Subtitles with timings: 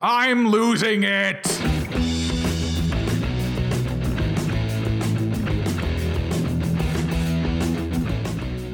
[0.00, 1.44] I'm losing it.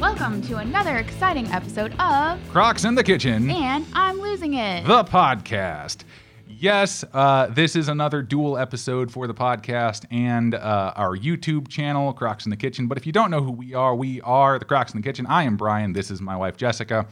[0.01, 4.87] Welcome to another exciting episode of Crocs in the Kitchen, And I'm Losing It.
[4.87, 6.05] the podcast.
[6.49, 12.13] Yes, uh, this is another dual episode for the podcast and uh, our YouTube channel,
[12.13, 12.87] Crocs in the Kitchen.
[12.87, 15.27] But if you don't know who we are, we are the Crocs in the Kitchen.
[15.27, 15.93] I am Brian.
[15.93, 17.07] This is my wife, Jessica.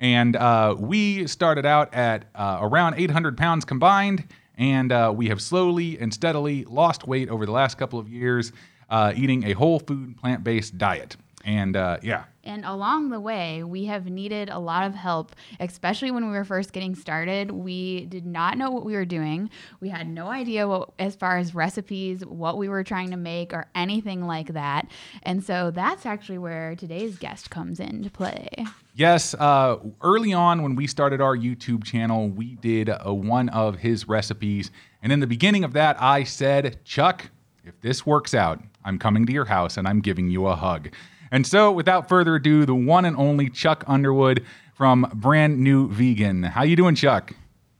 [0.00, 4.24] And uh, we started out at uh, around 800 pounds combined,
[4.56, 8.52] and uh, we have slowly and steadily lost weight over the last couple of years,
[8.90, 11.16] uh, eating a whole food, plant based diet.
[11.48, 16.10] And uh, yeah, And along the way, we have needed a lot of help, especially
[16.10, 17.50] when we were first getting started.
[17.50, 19.48] We did not know what we were doing.
[19.80, 23.54] We had no idea what, as far as recipes, what we were trying to make,
[23.54, 24.88] or anything like that.
[25.22, 28.50] And so that's actually where today's guest comes into play.
[28.94, 33.76] Yes, uh, early on when we started our YouTube channel, we did uh, one of
[33.76, 34.70] his recipes.
[35.02, 37.30] And in the beginning of that, I said, Chuck,
[37.64, 40.90] if this works out, I'm coming to your house and I'm giving you a hug.
[41.30, 46.42] And so, without further ado, the one and only Chuck Underwood from Brand New Vegan.
[46.42, 47.32] How you doing, Chuck?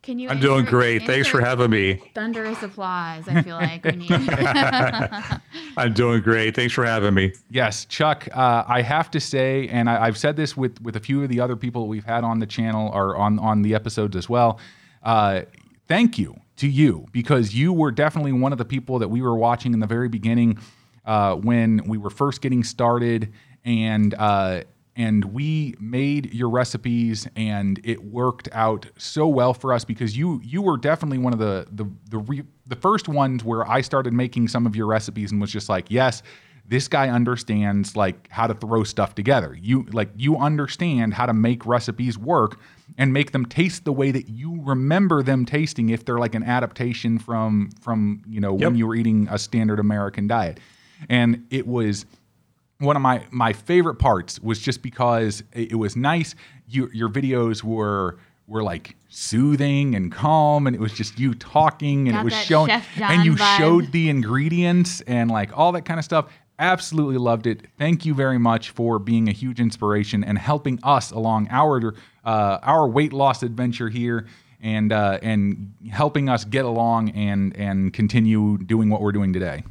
[0.02, 0.30] Can you?
[0.30, 1.04] I'm doing great.
[1.04, 2.00] Thanks for having me.
[2.14, 3.28] Thunderous applause.
[3.28, 4.10] I feel like we need.
[5.76, 6.56] I'm doing great.
[6.56, 7.32] Thanks for having me.
[7.50, 8.26] Yes, Chuck.
[8.34, 11.28] Uh, I have to say, and I, I've said this with with a few of
[11.28, 14.58] the other people we've had on the channel or on on the episodes as well.
[15.02, 15.42] Uh,
[15.88, 19.36] thank you to you because you were definitely one of the people that we were
[19.36, 20.58] watching in the very beginning
[21.08, 23.32] uh, when we were first getting started,
[23.64, 24.62] and uh,
[24.94, 30.38] and we made your recipes, and it worked out so well for us because you
[30.44, 34.12] you were definitely one of the the the, re- the first ones where I started
[34.12, 36.22] making some of your recipes and was just like, yes,
[36.66, 39.56] this guy understands like how to throw stuff together.
[39.58, 42.60] You like you understand how to make recipes work
[42.98, 46.42] and make them taste the way that you remember them tasting if they're like an
[46.42, 50.60] adaptation from from you know when you were eating a standard American diet.
[51.08, 52.06] And it was
[52.78, 56.34] one of my my favorite parts was just because it, it was nice.
[56.68, 62.08] You, your videos were were like soothing and calm, and it was just you talking,
[62.08, 63.58] and Got it was showing, and you vibe.
[63.58, 66.30] showed the ingredients and like all that kind of stuff.
[66.60, 67.66] Absolutely loved it.
[67.78, 72.58] Thank you very much for being a huge inspiration and helping us along our uh,
[72.62, 74.26] our weight loss adventure here,
[74.60, 79.62] and uh, and helping us get along and and continue doing what we're doing today.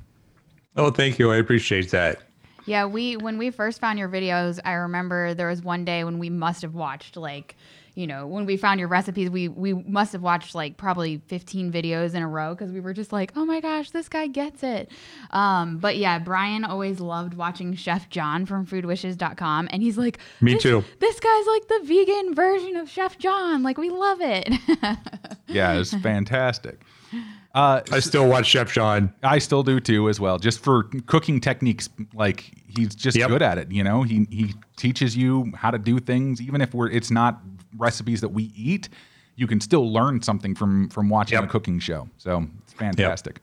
[0.77, 1.31] Oh, thank you.
[1.31, 2.19] I appreciate that.
[2.65, 6.19] Yeah, we when we first found your videos, I remember there was one day when
[6.19, 7.55] we must have watched like,
[7.95, 11.71] you know, when we found your recipes, we we must have watched like probably 15
[11.71, 14.63] videos in a row because we were just like, oh my gosh, this guy gets
[14.63, 14.91] it.
[15.31, 20.55] Um, but yeah, Brian always loved watching Chef John from foodwishes.com and he's like, Me
[20.55, 20.83] "This- too.
[20.99, 23.63] This guy's like the vegan version of Chef John.
[23.63, 24.49] Like we love it.
[25.49, 26.81] Yeah, it's fantastic.
[27.57, 29.11] Uh, I still watch Chef John.
[29.23, 30.37] I still do too, as well.
[30.37, 33.29] Just for cooking techniques, like he's just Yep.
[33.29, 33.71] good at it.
[33.71, 37.41] You know, he he teaches you how to do things, even if we're it's not
[37.75, 38.89] recipes that we eat.
[39.35, 41.45] You can still learn something from from watching Yep.
[41.45, 42.07] a cooking show.
[42.17, 43.39] So it's fantastic.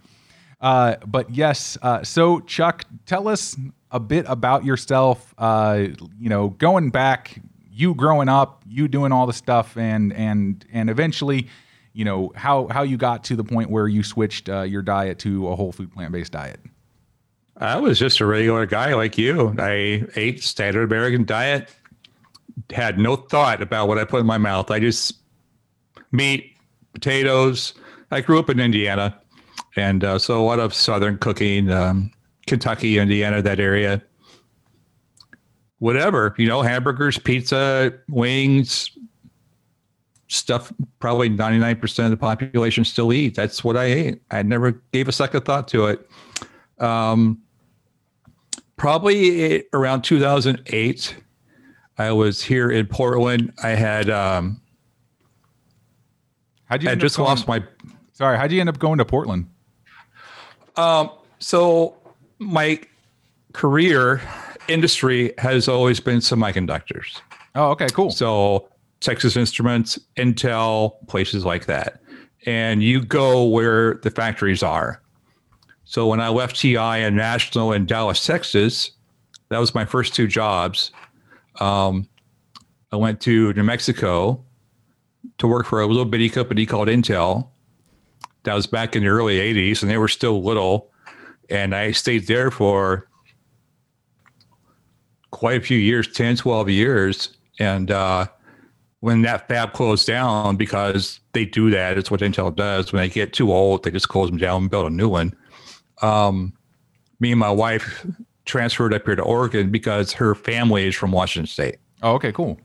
[0.60, 3.56] Uh, but yes, uh, so Chuck, tell us
[3.90, 5.34] a bit about yourself.
[5.38, 5.86] Uh,
[6.20, 10.88] you know, going back, you growing up, you doing all the stuff, and and and
[10.88, 11.48] eventually,
[11.94, 15.18] you know how how you got to the point where you switched uh, your diet
[15.20, 16.60] to a whole food plant based diet.
[17.56, 19.54] I was just a regular guy like you.
[19.58, 21.72] I ate standard American diet,
[22.70, 24.72] had no thought about what I put in my mouth.
[24.72, 25.14] I just
[26.10, 26.56] meat,
[26.92, 27.74] potatoes.
[28.10, 29.18] I grew up in Indiana,
[29.76, 32.10] and uh, so a lot of Southern cooking, um,
[32.48, 34.02] Kentucky, Indiana, that area.
[35.78, 38.90] Whatever, you know, hamburgers, pizza, wings,
[40.34, 43.34] stuff probably 99% of the population still eat.
[43.34, 44.22] That's what I ate.
[44.30, 46.08] I never gave a second thought to it.
[46.78, 47.40] Um,
[48.76, 51.16] probably around 2008,
[51.98, 53.52] I was here in Portland.
[53.62, 54.60] I had um,
[56.66, 57.62] How'd you I just going, lost my
[58.12, 59.48] Sorry, how'd you end up going to Portland?
[61.38, 61.96] so
[62.38, 62.80] my
[63.52, 64.20] career
[64.68, 67.20] industry has always been semiconductors.
[67.54, 68.10] Oh, okay, cool.
[68.10, 68.68] So
[69.04, 72.00] Texas Instruments, Intel, places like that.
[72.46, 75.00] And you go where the factories are.
[75.84, 78.90] So when I left TI and National in Dallas, Texas,
[79.48, 80.90] that was my first two jobs.
[81.60, 82.08] Um,
[82.90, 84.42] I went to New Mexico
[85.38, 87.48] to work for a little bitty company called Intel.
[88.44, 90.90] That was back in the early 80s, and they were still little.
[91.50, 93.08] And I stayed there for
[95.30, 97.36] quite a few years 10, 12 years.
[97.58, 98.26] And uh,
[99.04, 101.98] when that fab closed down because they do that.
[101.98, 102.90] It's what Intel does.
[102.90, 105.36] When they get too old, they just close them down and build a new one.
[106.00, 106.54] Um,
[107.20, 108.06] me and my wife
[108.46, 111.76] transferred up here to Oregon because her family is from Washington State.
[112.02, 112.58] Oh, okay, cool.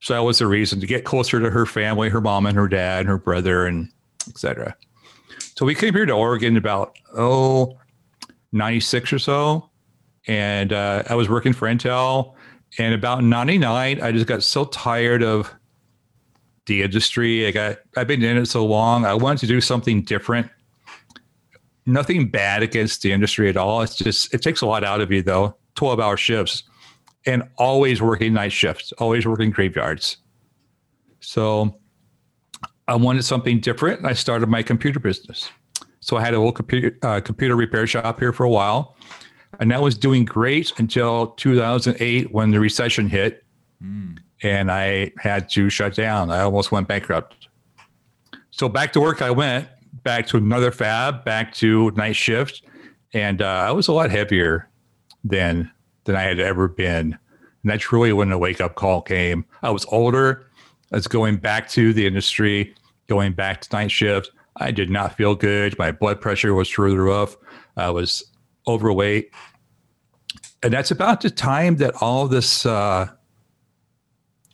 [0.00, 2.66] So that was the reason to get closer to her family, her mom and her
[2.66, 3.92] dad, and her brother, and
[4.28, 4.74] etc.
[5.56, 7.78] So we came here to Oregon about oh
[8.50, 9.70] 96 or so.
[10.26, 12.34] And uh, I was working for Intel.
[12.76, 15.52] And about 99, I just got so tired of
[16.70, 17.46] the industry.
[17.46, 19.04] I got I've been in it so long.
[19.04, 20.48] I wanted to do something different.
[21.84, 23.82] Nothing bad against the industry at all.
[23.82, 25.56] It's just it takes a lot out of you though.
[25.74, 26.62] 12 hour shifts
[27.26, 30.18] and always working night shifts, always working graveyards.
[31.18, 31.76] So
[32.86, 34.04] I wanted something different.
[34.06, 35.50] I started my computer business.
[35.98, 38.96] So I had a little computer uh, computer repair shop here for a while,
[39.58, 43.44] and that was doing great until 2008 when the recession hit,
[43.82, 44.18] mm.
[44.42, 46.30] And I had to shut down.
[46.30, 47.48] I almost went bankrupt.
[48.50, 49.68] So back to work I went,
[50.02, 52.62] back to another fab, back to night shift,
[53.12, 54.68] and uh, I was a lot heavier
[55.24, 55.70] than
[56.04, 57.18] than I had ever been.
[57.62, 59.44] And that's really when the wake up call came.
[59.62, 60.46] I was older.
[60.92, 62.74] I was going back to the industry,
[63.06, 64.30] going back to night shift.
[64.56, 65.78] I did not feel good.
[65.78, 67.36] My blood pressure was through the roof.
[67.76, 68.24] I was
[68.66, 69.30] overweight.
[70.62, 73.08] And that's about the time that all this, uh,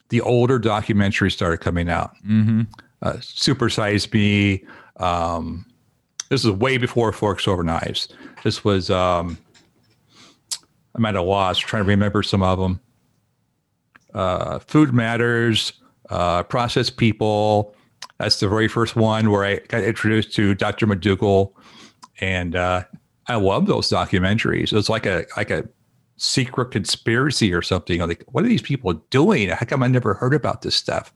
[0.08, 2.14] the older documentaries started coming out.
[2.26, 2.62] Mm-hmm.
[3.02, 4.64] Uh, Super Size Me.
[4.96, 5.66] Um,
[6.28, 8.08] this is way before Forks Over Knives.
[8.42, 9.38] This was, um,
[10.94, 12.80] I'm at a loss trying to remember some of them.
[14.14, 15.74] Uh, Food Matters,
[16.10, 17.76] uh, Processed People,
[18.18, 20.86] that's the very first one where I got introduced to Dr.
[20.86, 21.52] McDougall,
[22.20, 22.84] and uh,
[23.26, 24.72] I love those documentaries.
[24.72, 25.68] It's like a like a
[26.16, 28.00] secret conspiracy or something.
[28.00, 29.48] I'm like, what are these people doing?
[29.50, 31.12] How come I never heard about this stuff?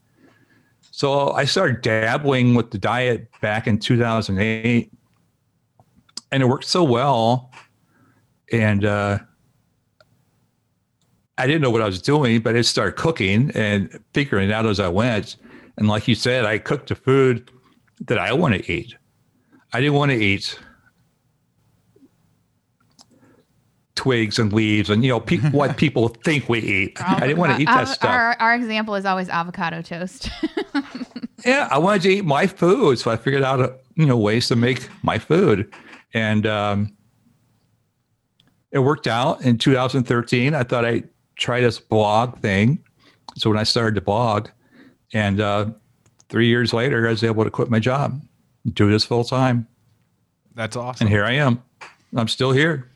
[0.91, 4.93] So I started dabbling with the diet back in 2008,
[6.33, 7.51] and it worked so well.
[8.53, 9.19] And uh,
[11.39, 14.67] I didn't know what I was doing, but I started cooking and figuring it out
[14.67, 15.37] as I went.
[15.77, 17.51] And like you said, I cooked the food
[18.01, 18.95] that I want to eat.
[19.73, 20.59] I didn't want to eat
[24.01, 26.97] twigs and leaves and you know pe- what people think we eat.
[27.03, 28.11] I didn't want to eat that stuff.
[28.11, 30.31] Our, our example is always avocado toast.
[31.45, 34.57] yeah, I wanted to eat my food, so I figured out you know ways to
[34.57, 35.71] make my food,
[36.15, 36.97] and um,
[38.73, 39.43] it worked out.
[39.43, 41.07] In 2013, I thought I'd
[41.37, 42.83] try this blog thing.
[43.37, 44.49] So when I started to blog,
[45.13, 45.67] and uh,
[46.31, 48.19] three years later, I was able to quit my job,
[48.73, 49.67] do this full time.
[50.55, 51.07] That's awesome.
[51.07, 51.63] And here I am.
[52.17, 52.90] I'm still here.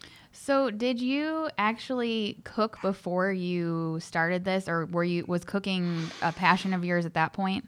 [0.44, 6.32] So, did you actually cook before you started this, or were you was cooking a
[6.32, 7.67] passion of yours at that point?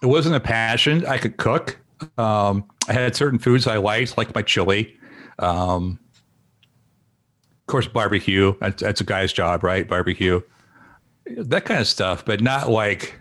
[0.00, 1.04] It wasn't a passion.
[1.04, 1.80] I could cook.
[2.16, 4.96] Um, I had certain foods I liked, like my chili.
[5.40, 5.98] Um,
[7.62, 8.54] of course, barbecue.
[8.60, 9.88] That's, that's a guy's job, right?
[9.88, 10.42] Barbecue,
[11.26, 13.18] that kind of stuff, but not like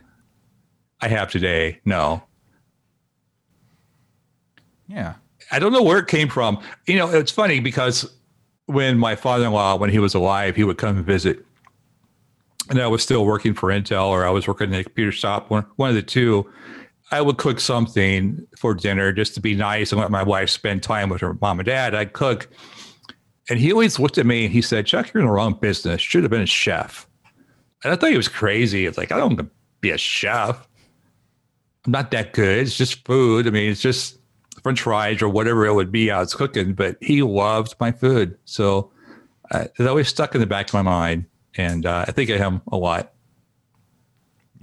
[1.01, 1.79] I have today.
[1.85, 2.21] No.
[4.87, 5.15] Yeah.
[5.51, 6.61] I don't know where it came from.
[6.85, 8.13] You know, it's funny because
[8.65, 11.45] when my father-in-law, when he was alive, he would come and visit,
[12.69, 15.49] and I was still working for Intel or I was working in a computer shop,
[15.49, 16.49] one one of the two.
[17.11, 20.81] I would cook something for dinner just to be nice and let my wife spend
[20.81, 21.93] time with her mom and dad.
[21.93, 22.49] I'd cook,
[23.49, 26.01] and he always looked at me and he said, "Chuck, you're in the wrong business.
[26.01, 27.07] Should have been a chef."
[27.83, 28.85] And I thought he was crazy.
[28.85, 29.49] It's like I don't
[29.81, 30.67] be a chef.
[31.85, 32.59] I'm not that good.
[32.59, 33.45] It's just food.
[33.45, 34.17] I mean, it's just
[34.63, 36.73] French fries or whatever it would be I was cooking.
[36.73, 38.91] But he loved my food, so
[39.51, 42.39] uh, it always stuck in the back of my mind, and uh, I think of
[42.39, 43.13] him a lot.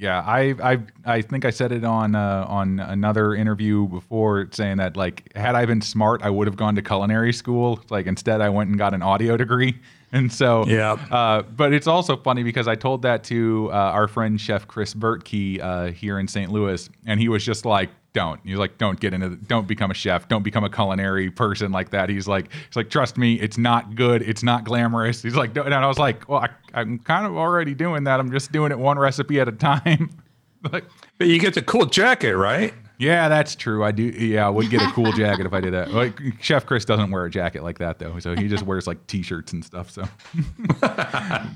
[0.00, 4.78] Yeah, I I I think I said it on uh, on another interview before, saying
[4.78, 7.80] that like had I been smart, I would have gone to culinary school.
[7.90, 9.78] Like instead, I went and got an audio degree.
[10.12, 10.94] And so, yeah.
[11.10, 14.92] Uh, but it's also funny because I told that to uh, our friend Chef Chris
[14.92, 16.50] Bertke uh, here in St.
[16.50, 19.30] Louis, and he was just like, "Don't." He's like, "Don't get into.
[19.30, 20.28] The, don't become a chef.
[20.28, 23.94] Don't become a culinary person like that." He's like, "He's like, trust me, it's not
[23.94, 24.22] good.
[24.22, 27.74] It's not glamorous." He's like, and I was like, "Well, I, am kind of already
[27.74, 28.20] doing that.
[28.20, 30.10] I'm just doing it one recipe at a time."
[30.72, 30.84] like,
[31.18, 32.74] but you get the cool jacket, right?
[33.00, 33.82] Yeah, that's true.
[33.82, 34.02] I do.
[34.02, 35.92] Yeah, I would get a cool jacket if I did that.
[35.92, 39.06] Like Chef Chris doesn't wear a jacket like that though, so he just wears like
[39.06, 39.90] t-shirts and stuff.
[39.90, 40.04] So,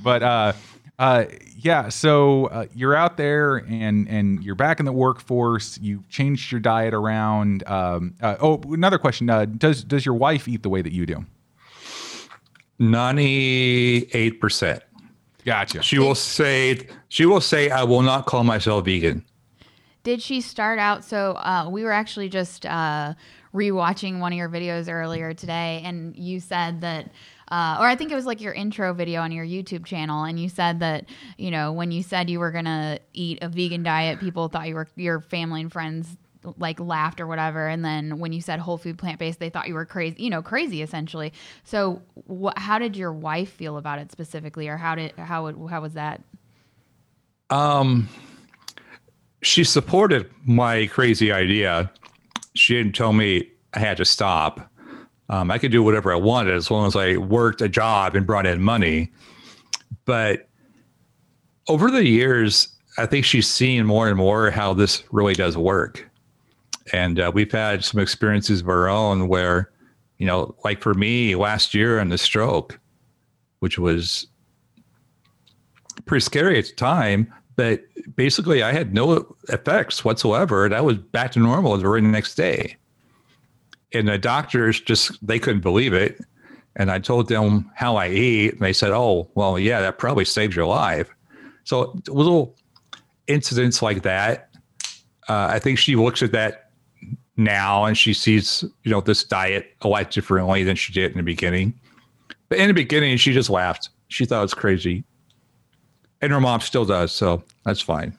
[0.02, 0.52] but uh,
[0.98, 1.24] uh,
[1.56, 1.88] yeah.
[1.88, 5.78] So uh, you're out there and and you're back in the workforce.
[5.82, 7.66] You've changed your diet around.
[7.66, 9.28] Um, uh, oh, another question.
[9.28, 11.24] Uh, does does your wife eat the way that you do?
[12.78, 14.82] Ninety-eight percent.
[15.44, 15.82] Gotcha.
[15.82, 19.24] She will say she will say I will not call myself vegan.
[20.04, 21.04] Did she start out?
[21.04, 23.14] So uh, we were actually just uh,
[23.52, 27.10] rewatching one of your videos earlier today, and you said that.
[27.54, 30.40] Uh, or I think it was like your intro video on your YouTube channel, and
[30.40, 31.04] you said that
[31.38, 34.75] you know when you said you were gonna eat a vegan diet, people thought you
[34.75, 36.16] were your family and friends
[36.58, 39.68] like laughed or whatever, and then when you said whole food plant based, they thought
[39.68, 41.32] you were crazy, you know, crazy essentially.
[41.62, 45.80] So, wh- how did your wife feel about it specifically, or how did how how
[45.80, 46.25] was that?
[47.50, 48.08] Um,
[49.42, 51.92] she supported my crazy idea.
[52.54, 54.73] She didn't tell me I had to stop.
[55.28, 58.26] Um, I could do whatever I wanted as long as I worked a job and
[58.26, 59.11] brought in money.
[60.04, 60.49] But
[61.69, 66.09] over the years, I think she's seen more and more how this really does work.
[66.93, 69.71] And uh, we've had some experiences of our own where,
[70.19, 72.78] you know, like for me last year on the stroke,
[73.61, 74.26] which was
[76.04, 77.83] pretty scary at the time, but
[78.14, 80.66] basically I had no effects whatsoever.
[80.66, 82.76] And I was back to normal the very next day.
[83.94, 86.20] And the doctors just, they couldn't believe it.
[86.76, 88.54] And I told them how I eat.
[88.54, 91.08] And they said, oh, well, yeah, that probably saved your life.
[91.64, 92.56] So little
[93.26, 94.50] incidents like that,
[95.28, 96.70] uh, I think she looks at that
[97.36, 101.16] now and she sees, you know, this diet a lot differently than she did in
[101.16, 101.78] the beginning.
[102.48, 103.88] But in the beginning, she just laughed.
[104.08, 105.04] She thought it was crazy
[106.24, 108.16] and her mom still does, so that's fine.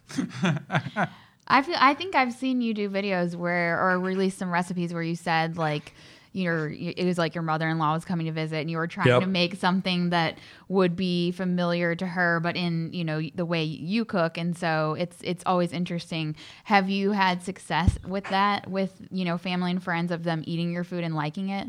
[1.47, 5.03] I feel I think I've seen you do videos where or release some recipes where
[5.03, 5.93] you said like
[6.33, 9.21] your it was like your mother-in-law was coming to visit and you were trying Yep.
[9.21, 10.37] to make something that
[10.67, 14.95] would be familiar to her but in you know the way you cook and so
[14.99, 16.35] it's it's always interesting
[16.65, 20.71] have you had success with that with you know family and friends of them eating
[20.73, 21.67] your food and liking it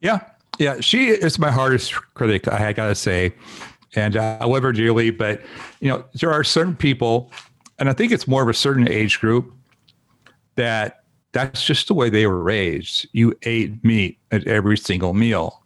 [0.00, 0.20] Yeah,
[0.58, 2.48] yeah, she is my hardest critic.
[2.48, 3.34] I gotta say,
[3.94, 5.10] and uh, I love her dearly.
[5.10, 5.42] But
[5.80, 7.32] you know, there are certain people,
[7.78, 9.52] and I think it's more of a certain age group
[10.56, 13.06] that that's just the way they were raised.
[13.12, 15.62] You ate meat at every single meal,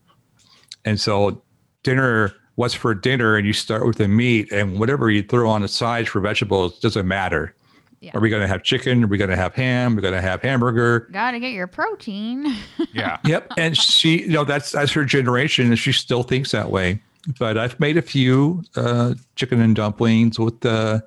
[0.85, 1.43] and so
[1.83, 2.35] dinner.
[2.57, 3.37] What's for dinner?
[3.37, 6.79] And you start with the meat, and whatever you throw on the sides for vegetables
[6.81, 7.55] doesn't matter.
[8.03, 8.11] Yeah.
[8.15, 9.05] Are we going to have chicken?
[9.05, 9.93] Are we going to have ham?
[9.93, 11.09] We're we going to have hamburger?
[11.13, 12.53] gotta get your protein
[12.93, 13.19] Yeah.
[13.25, 13.53] Yep.
[13.57, 17.01] And she, you know, that's that's her generation, and she still thinks that way.
[17.39, 21.07] But I've made a few uh, chicken and dumplings with the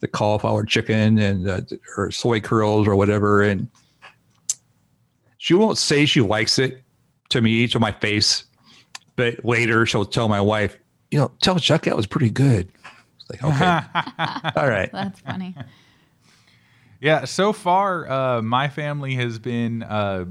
[0.00, 1.60] the cauliflower chicken and uh,
[1.96, 3.68] or soy curls or whatever, and
[5.38, 6.82] she won't say she likes it
[7.30, 8.44] to me to my face,
[9.16, 10.76] but later she'll tell my wife,
[11.10, 12.68] you know, tell Chuck that was pretty good.
[13.20, 14.90] It's like, okay, all right.
[14.92, 15.54] that's funny
[17.00, 20.26] Yeah, so far, uh, my family has been uh,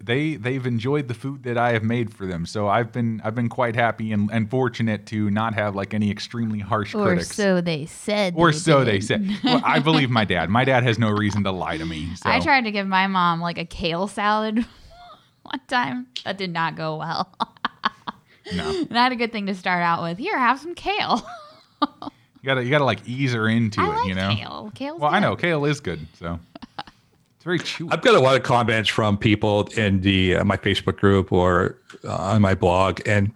[0.00, 2.46] they they've enjoyed the food that I have made for them.
[2.46, 6.10] So I've been I've been quite happy and, and fortunate to not have like any
[6.10, 7.34] extremely harsh or critics.
[7.34, 9.28] so they said or they so they said.
[9.44, 10.48] Well, I believe my dad.
[10.48, 12.14] My dad has no reason to lie to me.
[12.16, 12.30] So.
[12.30, 14.64] I tried to give my mom like a kale salad
[15.42, 16.06] one time.
[16.24, 17.36] That did not go well.
[18.54, 20.18] No, Not a good thing to start out with.
[20.18, 21.26] Here, have some kale.
[22.44, 23.88] you gotta you gotta like ease her into I it.
[23.88, 24.34] like you know.
[24.36, 24.72] kale.
[24.74, 26.06] Kale's Well, I know kale is good.
[26.18, 26.38] So
[26.78, 27.88] it's very chewy.
[27.90, 31.78] I've got a lot of comments from people in the uh, my Facebook group or
[32.04, 33.32] uh, on my blog, and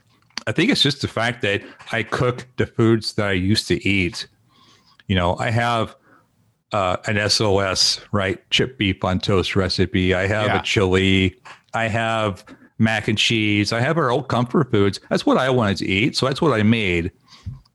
[0.46, 3.82] I think it's just the fact that I cook the foods that I used to
[3.88, 4.26] eat.
[5.06, 5.96] You know, I have
[6.72, 10.12] uh, an SOS right chip beef on toast recipe.
[10.12, 10.60] I have Yeah.
[10.60, 11.34] a chili.
[11.72, 12.44] I have
[12.78, 13.72] mac and cheese.
[13.72, 15.00] I have our old comfort foods.
[15.08, 17.10] That's what I wanted to eat, so that's what I made.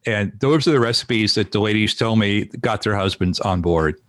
[0.06, 4.00] And those are the recipes that the ladies tell me got their husbands on board.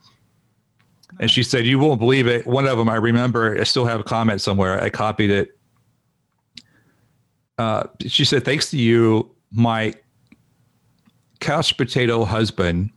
[1.20, 2.46] And she said, You won't believe it.
[2.46, 4.82] One of them, I remember, I still have a comment somewhere.
[4.82, 5.58] I copied it.
[7.58, 9.94] Uh, she said, Thanks to you, my
[11.40, 12.90] couch potato husband,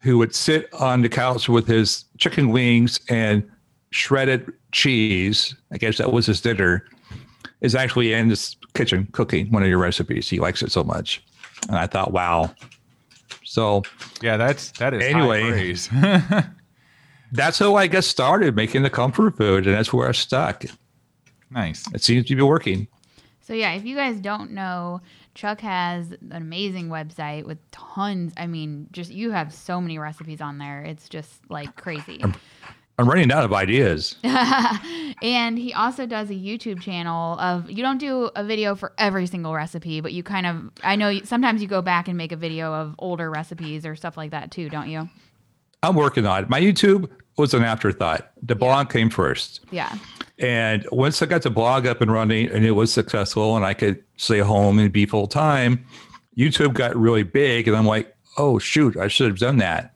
[0.00, 3.48] who would sit on the couch with his chicken wings and
[3.90, 6.84] shredded cheese, I guess that was his dinner,
[7.60, 10.28] is actually in this kitchen cooking one of your recipes.
[10.28, 11.22] He likes it so much.
[11.68, 12.54] And I thought, wow.
[13.44, 13.82] So
[14.20, 15.76] yeah, that's that is Anyway.
[15.90, 16.44] high
[17.32, 20.64] that's how I got started making the comfort food, and that's where I stuck.
[21.50, 21.84] nice.
[21.92, 22.88] It seems to be working.
[23.40, 25.00] So yeah, if you guys don't know,
[25.34, 28.32] Chuck has an amazing website with tons.
[28.36, 30.82] I mean, just you have so many recipes on there.
[30.82, 32.22] It's just like crazy.
[33.02, 34.14] I'm running out of ideas.
[34.22, 39.26] and he also does a YouTube channel of you don't do a video for every
[39.26, 42.30] single recipe, but you kind of I know you, sometimes you go back and make
[42.30, 45.10] a video of older recipes or stuff like that too, don't you?
[45.82, 46.48] I'm working on it.
[46.48, 48.30] My YouTube was an afterthought.
[48.40, 49.62] The blog came first.
[49.72, 49.92] Yeah.
[50.38, 53.74] And once I got the blog up and running and it was successful and I
[53.74, 55.84] could stay home and be full time,
[56.38, 59.91] YouTube got really big, and I'm like, oh shoot, I should have done that.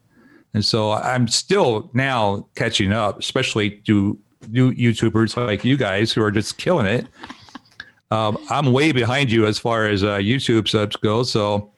[0.56, 6.22] And so I'm still now catching up, especially to new YouTubers like you guys who
[6.22, 7.06] are just killing it.
[8.10, 11.24] Um, I'm way behind you as far as uh, YouTube subs go.
[11.24, 11.70] So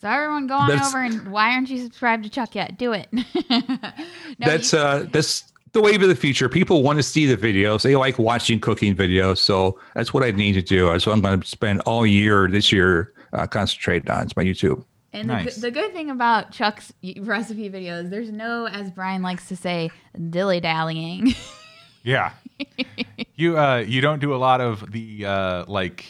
[0.00, 2.78] So everyone go on over and why aren't you subscribed to Chuck yet?
[2.78, 3.06] Do it.
[3.50, 6.48] No, that's you- uh, that's the wave of the future.
[6.48, 7.82] People want to see the videos.
[7.82, 9.38] They like watching cooking videos.
[9.38, 10.98] So that's what I need to do.
[11.00, 14.82] So I'm going to spend all year this year uh, concentrating on is my YouTube.
[15.12, 15.56] And Nice.
[15.56, 19.90] the, the good thing about Chuck's recipe videos, there's no, as Brian likes to say,
[20.30, 21.34] dilly dallying.
[22.02, 22.30] Yeah.
[23.36, 26.06] you uh you don't do a lot of the uh like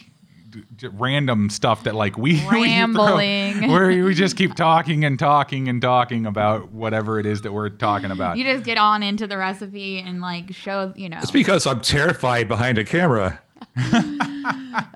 [0.49, 3.69] d- d- random stuff that like we we throw- Rambling.
[3.73, 7.71] where we just keep talking and talking and talking about whatever it is that we're
[7.71, 8.37] talking about.
[8.39, 11.19] you just get on into the recipe and like show, you know.
[11.21, 13.41] It's because I'm terrified behind a camera.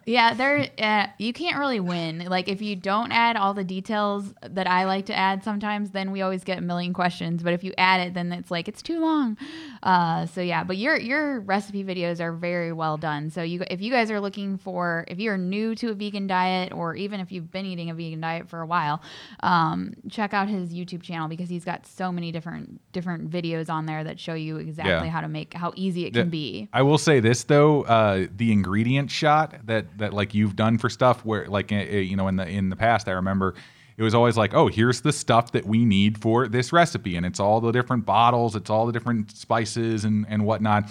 [0.07, 0.69] Yeah, there.
[0.79, 2.27] Uh, you can't really win.
[2.29, 6.11] Like if you don't add all the details that I like to add, sometimes then
[6.13, 7.43] we always get a million questions.
[7.43, 9.39] But if you add it, then it's like it's too long.
[9.83, 13.31] Uh, so yeah, but your your recipe videos are very well done.
[13.31, 16.73] So you, if you guys are looking for, if you're new to a vegan diet,
[16.73, 19.01] or even if you've been eating a vegan diet for a while,
[19.41, 23.87] um, check out his YouTube channel because he's got so many different different videos on
[23.87, 25.11] there that show you exactly Yeah.
[25.11, 26.69] how to make how easy it The- can be.
[26.73, 30.89] I will say this though, uh, the ingredient shot that that like you've done for
[30.89, 33.55] stuff where like uh, you know in the in the past I remember
[33.99, 37.27] it was always like oh here's the stuff that we need for this recipe and
[37.27, 40.85] it's all the different bottles it's all the different spices and and whatnot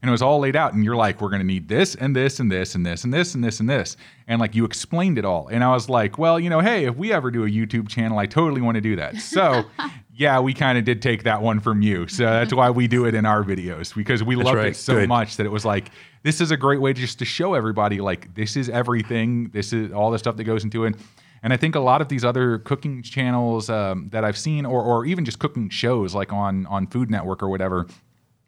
[0.00, 2.40] and it was all laid out and you're like we're gonna need this and this
[2.40, 3.96] and this and this and this and this and this
[4.26, 6.96] and like you explained it all and I was like well you know hey if
[6.96, 9.64] we ever do a YouTube channel I totally want to do that so.
[10.18, 12.08] Yeah, we kind of did take that one from you.
[12.08, 14.66] So that's why we do it in our videos because we loved right.
[14.66, 15.08] it so Good.
[15.08, 18.34] much that it was like this is a great way just to show everybody like
[18.34, 20.94] this is everything this is all the stuff that goes into it.
[21.42, 24.82] And i think a lot of these other cooking channels um, that i've seen or,
[24.82, 27.86] or even just cooking shows like on on food network or whatever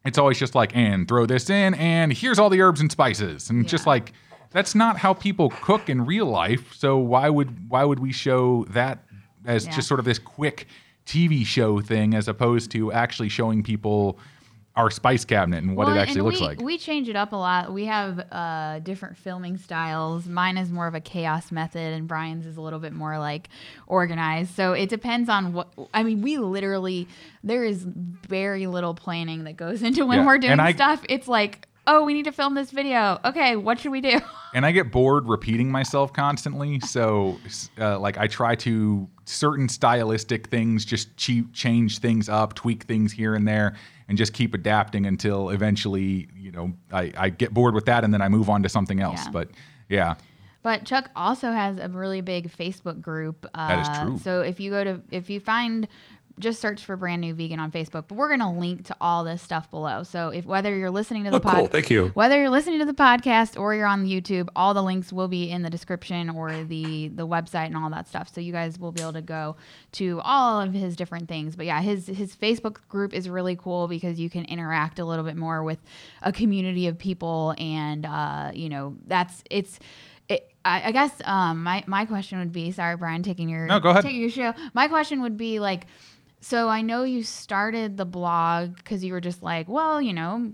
[0.05, 3.51] it's always just like and throw this in and here's all the herbs and spices.
[3.51, 4.13] And just like
[4.51, 8.65] that's not how people cook in real life so why would why would we show
[8.71, 9.05] that
[9.47, 9.73] as Yeah.
[9.77, 10.67] just sort of this quick
[11.07, 14.19] tv show thing as opposed to actually showing people
[14.77, 17.33] our spice cabinet and what Well, it actually looks we, like We change it up
[17.33, 17.73] a lot.
[17.73, 20.27] We have uh, different filming styles.
[20.27, 23.49] Mine is more of a chaos method, and Brian's is a little bit more like
[23.87, 24.55] organized.
[24.55, 25.69] So it depends on what.
[25.93, 27.09] I mean, we literally
[27.43, 31.05] there is very little planning that goes into when Yeah, we're doing I- stuff.
[31.09, 33.19] It's like, oh, we need to film this video.
[33.25, 34.21] Okay, what should we do?
[34.55, 36.79] and I get bored repeating myself constantly.
[36.81, 37.39] So,
[37.79, 43.35] uh, like, I try to certain stylistic things, just change things up, tweak things here
[43.35, 43.77] and there,
[44.11, 48.13] and just keep adapting until eventually, you know, I, I get bored with that and
[48.13, 49.21] then I move on to something else.
[49.25, 49.31] Yeah.
[49.31, 49.49] But
[49.89, 50.15] yeah,
[50.63, 53.47] But Chuck also has a really big Facebook group.
[53.55, 54.19] Uh, That is true.
[54.19, 55.87] So if you go to, if you find,
[56.41, 58.05] just search for brand new vegan on Facebook.
[58.09, 60.03] But we're going to link to all this stuff below.
[60.03, 61.67] So if whether you're listening to the Oh, cool.
[61.69, 62.09] Thank you.
[62.15, 65.51] whether you're listening to the podcast or you're on YouTube, all the links will be
[65.51, 68.33] in the description or the the website and all that stuff.
[68.35, 69.57] So you guys will be able to go
[69.93, 71.57] to all of his different things.
[71.57, 75.25] But yeah, his his Facebook group is really cool because you can interact a little
[75.25, 75.79] bit more with
[76.23, 79.79] a community of people, and uh, you know that's it's.
[80.29, 83.81] It, I, I guess um, my my question would be sorry, Brian, taking your No,
[83.81, 84.05] go ahead.
[84.05, 84.55] taking your show.
[84.75, 85.87] My question would be like,
[86.41, 90.53] so I know you started the blog because you were just like, well, you know,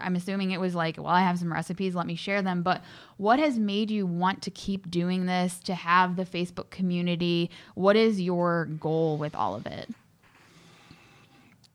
[0.00, 2.62] I'm assuming it was like, well, I have some recipes, let me share them.
[2.62, 2.82] But
[3.16, 7.50] what has made you want to keep doing this, to have the Facebook community?
[7.74, 9.88] What is your goal with all of it?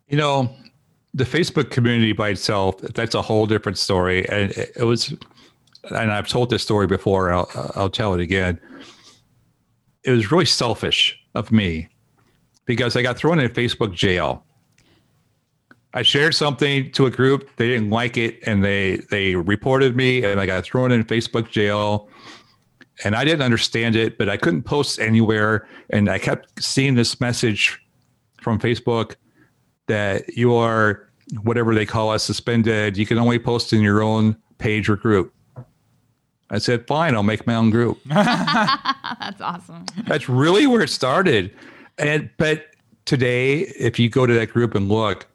[0.08, 0.56] You know,
[1.14, 4.28] the Facebook community by itself, that's a whole different story.
[4.30, 5.14] And it, was,
[5.90, 8.60] and I've told this story before, I'll, I'll tell it again.
[10.04, 11.90] It was really selfish of me
[12.66, 14.44] because I got thrown in Facebook jail.
[15.94, 20.24] I shared something to a group, they didn't like it, and they they reported me,
[20.24, 22.10] and I got thrown in Facebook jail.
[23.04, 25.68] And I didn't understand it, but I couldn't post anywhere.
[25.90, 27.82] And I kept seeing this message
[28.40, 29.16] from Facebook
[29.88, 31.10] that you are
[31.42, 32.96] whatever they call us suspended.
[32.98, 35.34] You can only post in your own page or group.
[36.50, 38.00] I said, fine, I'll make my own group.
[38.06, 39.86] That's awesome.
[40.06, 41.52] That's really where it started.
[41.98, 42.66] And but
[43.06, 45.28] today, if you go to that group and look,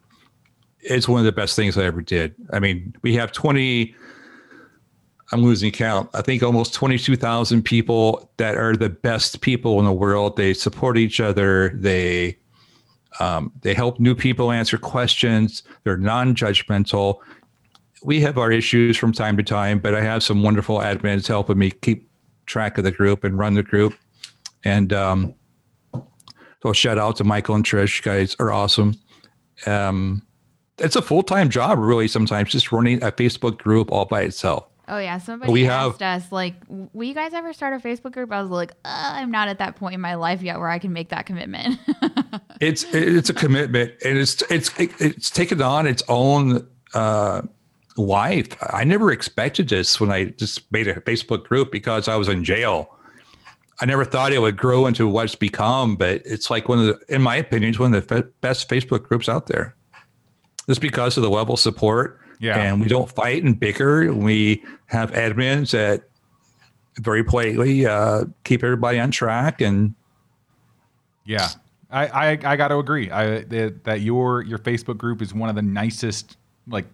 [0.81, 2.35] it's one of the best things I ever did.
[2.51, 3.95] I mean, we have 20
[5.31, 6.09] I'm losing count.
[6.13, 10.37] I think almost 22,000 people that are the best people in the world.
[10.37, 11.69] They support each other.
[11.75, 12.37] They
[13.19, 15.63] um, they help new people answer questions.
[15.83, 17.19] They're non-judgmental.
[18.03, 21.57] We have our issues from time to time, but I have some wonderful admins helping
[21.57, 22.07] me keep
[22.45, 23.93] track of the group and run the group.
[24.63, 25.35] And um,
[26.61, 27.97] so shout out to Michael and Trish.
[27.97, 28.95] You guys are awesome.
[29.65, 30.21] Um,
[30.77, 32.07] it's a full time job, really.
[32.07, 34.65] Sometimes just running a Facebook group all by itself.
[34.87, 38.31] Oh yeah, somebody We asked us like, "Will you guys ever start a Facebook group?"
[38.31, 40.79] I was like, uh, "I'm not at that point in my life yet where I
[40.79, 41.79] can make that commitment."
[42.59, 47.41] It's it's a commitment, and it's it's it's taken on its own uh,
[47.95, 48.47] life.
[48.61, 52.43] I never expected this when I just made a Facebook group because I was in
[52.43, 52.93] jail.
[53.81, 56.85] I never thought it would grow into what it's become, but it's like one of
[56.85, 59.75] the, in my opinion, it's one of the best Facebook groups out there.
[60.67, 62.57] Just because of the level of support, Yeah.
[62.59, 64.13] and we don't fight and bicker.
[64.13, 66.03] We have admins that
[66.99, 69.95] very politely uh, keep everybody on track, and
[71.25, 71.47] Yeah,
[71.89, 73.09] I I, I got to agree.
[73.09, 76.37] I that, that your your Facebook group is one of the nicest.
[76.69, 76.85] Like,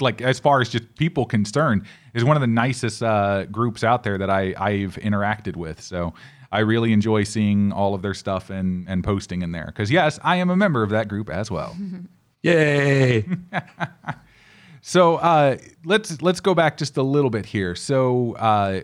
[0.00, 4.02] like as far as just people concerned, is one of the nicest uh, groups out
[4.02, 5.80] there that I I've interacted with.
[5.80, 6.14] So
[6.52, 9.66] I really enjoy seeing all of their stuff and and posting in there.
[9.66, 11.76] Because yes, I am a member of that group as well.
[12.42, 13.24] yay!
[14.82, 17.74] So uh, let's let's go back just a little bit here.
[17.74, 18.80] So uh,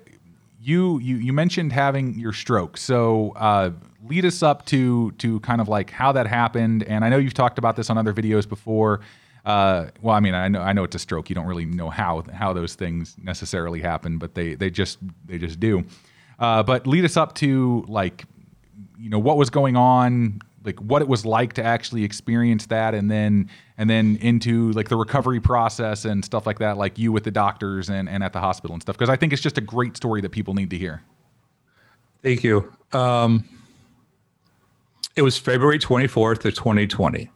[0.60, 2.76] you you you mentioned having your stroke.
[2.76, 3.70] So uh,
[4.04, 6.82] lead us up to to kind of like how that happened.
[6.84, 9.00] And I know you've talked about this on other videos before.
[9.46, 11.30] Uh, well, I mean, I know I know it's a stroke.
[11.30, 15.38] You don't really know how how those things necessarily happen, but they they just they
[15.38, 15.84] just do.
[16.38, 18.24] Uh, but lead us up to like
[18.98, 22.92] you know what was going on like what it was like to actually experience that
[22.92, 27.12] and then and then into like the recovery process and stuff like that like you
[27.12, 29.56] with the doctors and, and at the hospital and stuff because i think it's just
[29.56, 31.02] a great story that people need to hear
[32.26, 32.72] Thank you.
[32.92, 33.48] Um,
[35.14, 37.30] it was February 24th of 2020.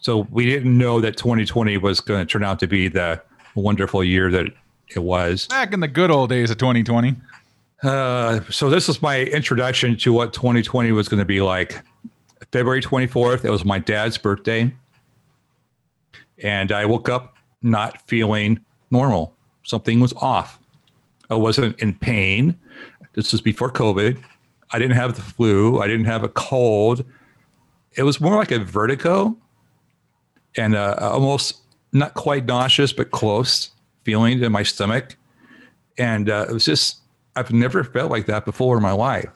[0.00, 3.20] So we didn't know that 2020 was going to turn out to be the
[3.54, 4.46] wonderful year that
[4.88, 5.46] it was.
[5.46, 7.16] back in the good old days of 2020
[7.82, 11.82] Uh, so this is my introduction to what 2020 was going to be like.
[12.52, 14.74] February 24th, it was my dad's birthday.
[16.42, 18.60] And I woke up not feeling
[18.90, 19.34] normal.
[19.62, 20.58] Something was off.
[21.28, 22.58] I wasn't in pain.
[23.12, 24.20] This was before COVID.
[24.72, 25.80] I didn't have the flu.
[25.80, 27.04] I didn't have a cold.
[27.92, 29.36] It was more like a vertigo
[30.56, 31.58] and uh, almost
[31.92, 33.70] not quite nauseous, but close
[34.04, 35.16] feeling in my stomach.
[35.98, 36.98] And uh, it was just,
[37.36, 39.28] I've never felt like that before in my life.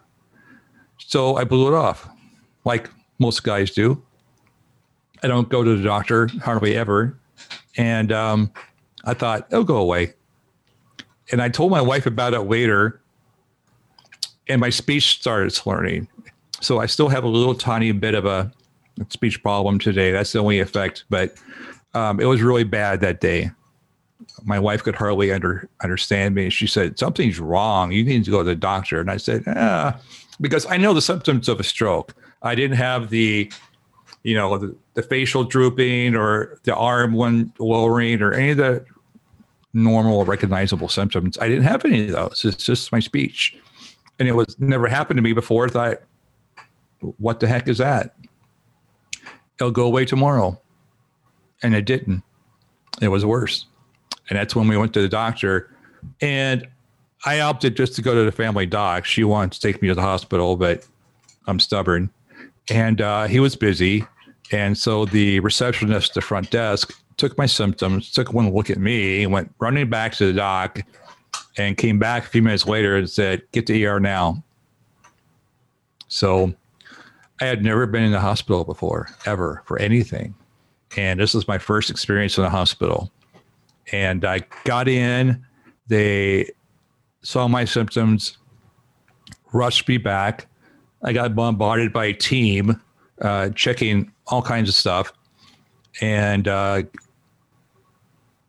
[0.99, 2.09] So I blew it off,
[2.65, 4.03] like most guys do.
[5.23, 7.19] I don't go to the doctor hardly ever.
[7.77, 8.53] And um,
[9.05, 10.15] I thought, it'll go away.
[11.33, 13.01] And I told my wife about it later,
[14.49, 16.07] and my speech started slurring.
[16.61, 18.53] So I still have a little tiny bit of a
[19.09, 20.11] speech problem today.
[20.13, 21.35] That's the only effect, but
[21.95, 23.51] um, it was really bad that day
[24.45, 26.51] my wife could hardly under, understand me.
[26.51, 27.93] She said, Something's wrong.
[27.93, 29.01] You need to go to the doctor.
[29.01, 29.99] And I said, Ah,
[30.41, 32.15] because I know the symptoms of a stroke.
[32.43, 33.51] I didn't have the,
[34.23, 38.85] you know, the, the facial drooping or the arm one lowering or any of the
[39.73, 41.39] normal recognizable symptoms.
[41.39, 42.45] I didn't have any of those.
[42.45, 43.57] It's just my speech.
[44.19, 45.67] And it was never happened to me before.
[45.67, 46.03] I thought,
[47.19, 48.15] what the heck is that?
[49.59, 50.61] It'll go away tomorrow.
[51.63, 52.23] And it didn't.
[53.01, 53.67] It was worse.
[54.29, 55.75] And that's when we went to the doctor.
[56.21, 56.67] And
[57.25, 59.05] I opted just to go to the family doc.
[59.05, 60.87] She wanted to take me to the hospital, but
[61.47, 62.11] I'm stubborn.
[62.71, 64.07] And uh, he was busy.
[64.53, 68.79] And so the receptionist at the front desk took my symptoms, took one look at
[68.79, 70.81] me, went running back to the doc,
[71.57, 74.43] and came back a few minutes later and said, Get to ER now.
[76.09, 76.53] So
[77.41, 80.35] I had never been in the hospital before, ever, for anything.
[80.97, 83.11] And this was my first experience in the hospital
[83.93, 85.45] and I got in.
[85.89, 86.51] They
[87.23, 88.39] saw my symptoms,
[89.53, 90.47] rushed me back.
[91.03, 92.81] I got bombarded by a team
[93.21, 95.13] uh, checking all kinds of stuff,
[96.01, 96.83] and uh,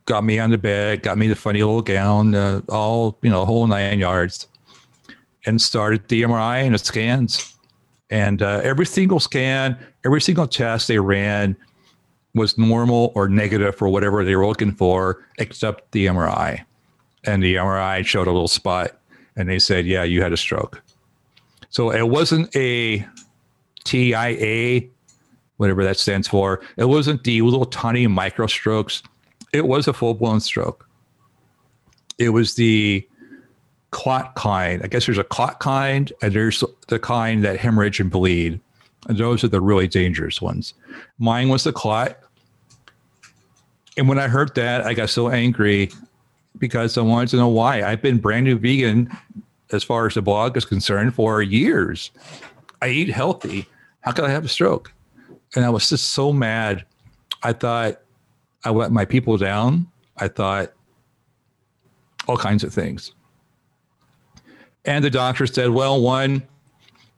[0.05, 3.45] got me on the bed, got me the funny little gown, uh, all you know,
[3.45, 4.47] whole nine yards,
[5.45, 7.54] and started the MRI and the scans.
[8.09, 11.57] And uh, every single scan, every single test they ran
[12.35, 16.63] was normal or negative for whatever they were looking for, except the MRI.
[17.23, 18.91] And the MRI showed a little spot,
[19.35, 20.83] and they said, "Yeah, you had a stroke."
[21.69, 23.05] So it wasn't a
[23.85, 24.81] TIA,
[25.57, 26.61] whatever that stands for.
[26.77, 29.01] It wasn't the little tiny micro strokes.
[29.53, 30.87] It was a full blown stroke.
[32.17, 33.07] It was the
[33.95, 34.83] clot kind.
[34.83, 38.59] I guess there's a clot kind, and there's the kind that hemorrhage and bleed.
[39.07, 40.73] And those are the really dangerous ones.
[41.17, 42.19] Mine was the clot.
[43.95, 45.91] And when I heard that, I got so angry
[46.57, 47.83] because I wanted to know why.
[47.83, 49.09] I've been brand new vegan
[49.71, 52.11] as far as the blog is concerned, for years.
[52.81, 53.65] I eat healthy.
[54.01, 54.91] How could I have a stroke?
[55.55, 56.83] And I was just so mad.
[57.43, 58.01] I thought
[58.65, 59.87] I let my people down.
[60.17, 60.73] I thought
[62.27, 63.13] all kinds of things.
[64.85, 66.43] And the doctor said, well, one,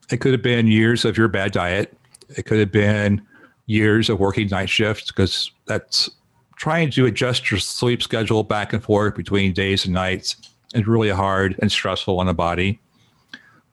[0.10, 1.98] it could have been years of your bad diet.
[2.30, 3.22] It could have been
[3.66, 6.10] years of working night shifts because that's
[6.56, 10.36] trying to adjust your sleep schedule back and forth between days and nights
[10.74, 12.80] is really hard and stressful on the body.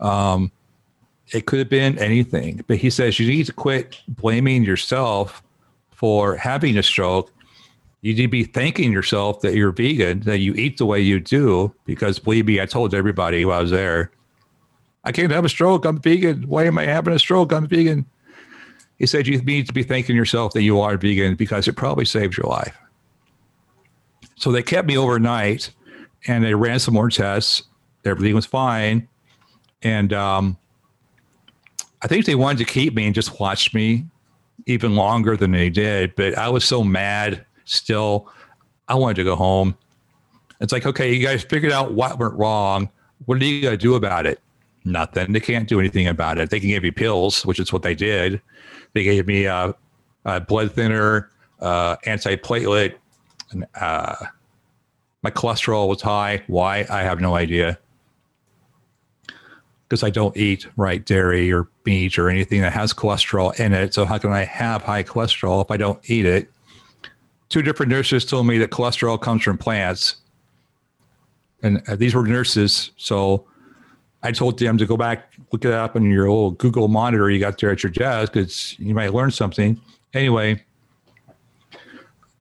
[0.00, 0.52] Um,
[1.33, 5.42] it could have been anything, but he says you need to quit blaming yourself
[5.90, 7.33] for having a stroke.
[8.04, 11.20] You need to be thanking yourself that you're vegan, that you eat the way you
[11.20, 14.10] do, because believe me, I told everybody while I was there,
[15.04, 15.86] I can't have a stroke.
[15.86, 16.42] I'm vegan.
[16.42, 17.50] Why am I having a stroke?
[17.50, 18.04] I'm vegan.
[18.98, 22.04] He said you need to be thanking yourself that you are vegan because it probably
[22.04, 22.76] saved your life.
[24.36, 25.70] So they kept me overnight
[26.26, 27.62] and they ran some more tests.
[28.04, 29.08] Everything was fine.
[29.80, 30.58] And um,
[32.02, 34.04] I think they wanted to keep me and just watch me
[34.66, 36.14] even longer than they did.
[36.16, 38.29] But I was so mad still.
[38.88, 39.77] I wanted to go home.
[40.61, 42.88] It's like, okay, you guys figured out what went wrong.
[43.27, 44.40] What are you going to do about it?
[44.85, 45.33] Nothing.
[45.33, 46.50] They can't do anything about it.
[46.50, 48.40] They can give you pills, which is what they did.
[48.92, 49.74] They gave me a,
[50.24, 52.94] a blood thinner, uh, antiplatelet,
[53.50, 54.14] and uh,
[55.22, 56.42] my cholesterol was high.
[56.46, 56.87] Why?
[56.90, 57.79] I have no idea.
[59.88, 63.94] Because I don't eat right dairy or meat or anything that has cholesterol in it.
[63.94, 66.50] So how can I have high cholesterol if I don't eat it?
[67.54, 70.16] Two different nurses told me that cholesterol comes from plants,
[71.62, 72.90] and uh, these were nurses.
[72.96, 73.46] So
[74.24, 77.38] I told them to go back, look it up on your old Google monitor you
[77.38, 79.80] got there at your desk because you might learn something.
[80.14, 80.64] Anyway,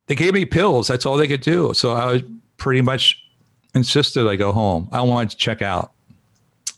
[0.07, 0.87] they gave me pills.
[0.87, 1.75] That's all they could do.
[1.75, 2.23] So I was
[2.57, 3.23] pretty much
[3.75, 4.89] insisted I go home.
[4.91, 5.91] I wanted to check out.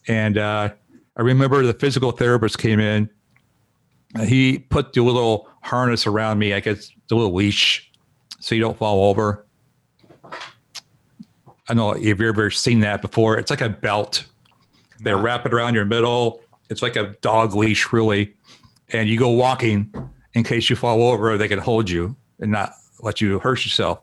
[0.09, 0.71] And uh,
[1.15, 3.09] I remember the physical therapist came in.
[4.25, 7.93] He put the little harness around me, I guess the little leash,
[8.39, 9.45] so you don't fall over.
[10.23, 13.37] I don't know if you've ever seen that before.
[13.37, 14.25] It's like a belt
[15.01, 16.41] they wrap it around your middle.
[16.69, 18.33] It's like a dog leash, really.
[18.89, 19.93] And you go walking
[20.33, 24.01] in case you fall over, they can hold you and not let you hurt yourself.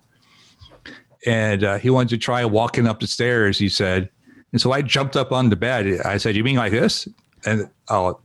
[1.27, 4.09] And uh, he wanted to try walking up the stairs, he said.
[4.53, 6.01] And so I jumped up on the bed.
[6.05, 7.09] I said, You mean like this?
[7.45, 8.19] And oh,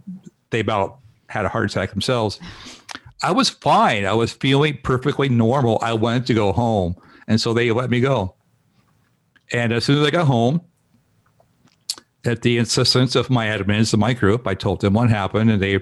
[0.50, 2.40] they about had a heart attack themselves.
[3.24, 4.06] I was fine.
[4.06, 5.80] I was feeling perfectly normal.
[5.82, 6.96] I wanted to go home.
[7.28, 8.36] And so they let me go.
[9.52, 10.62] And as soon as I got home,
[12.26, 15.62] at the insistence of my admins of my group, I told them what happened, and
[15.62, 15.80] they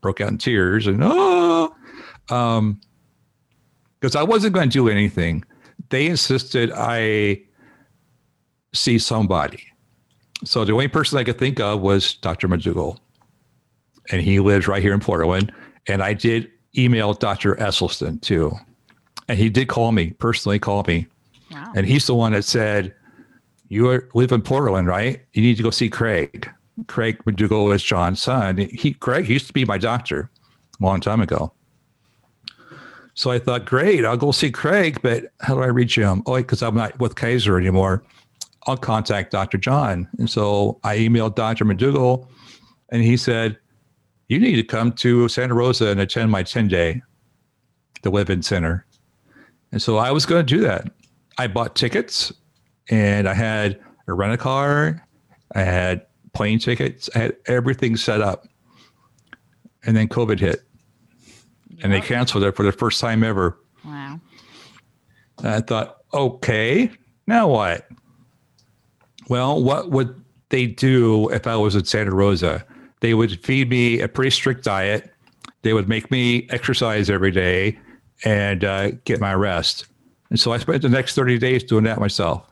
[0.00, 1.74] broke out in tears and oh,
[2.30, 2.80] um,
[4.00, 5.44] because I wasn't going to do anything.
[5.90, 7.42] They insisted I
[8.74, 9.62] see somebody.
[10.44, 12.48] So the only person I could think of was Dr.
[12.48, 12.98] McDougall,
[14.10, 15.52] and he lives right here in Portland.
[15.86, 17.54] And I did email Dr.
[17.56, 18.52] Esselstyn too,
[19.28, 21.06] and he did call me personally, call me,
[21.50, 21.72] wow.
[21.74, 22.94] and he's the one that said
[23.68, 25.20] you are, live in Portland, right?
[25.32, 26.48] You need to go see Craig.
[26.86, 28.58] Craig McDougall is John's son.
[28.58, 30.30] He Craig used to be my doctor
[30.80, 31.52] a long time ago.
[33.14, 36.22] So I thought, great, I'll go see Craig, but how do I reach him?
[36.26, 38.02] Oh, because I'm not with Kaiser anymore.
[38.66, 39.56] I'll contact Dr.
[39.56, 40.08] John.
[40.18, 41.64] And so I emailed Dr.
[41.64, 42.26] McDougall,
[42.90, 43.56] and he said,
[44.34, 47.00] You need to come to Santa Rosa and attend my 10 day,
[48.02, 48.84] the Live In Center.
[49.70, 50.90] And so I was going to do that.
[51.38, 52.32] I bought tickets
[52.90, 55.06] and I had a rent a car,
[55.54, 58.48] I had plane tickets, I had everything set up.
[59.84, 60.64] And then COVID hit,
[61.84, 63.56] and they canceled it for the first time ever.
[63.84, 64.18] Wow.
[65.38, 66.90] And I thought, okay,
[67.28, 67.86] now what?
[69.28, 72.66] Well, what would they do if I was at Santa Rosa?
[73.04, 75.12] They would feed me a pretty strict diet.
[75.60, 77.78] They would make me exercise every day
[78.24, 79.88] and uh, get my rest.
[80.30, 82.46] And so I spent the next 30 days doing that myself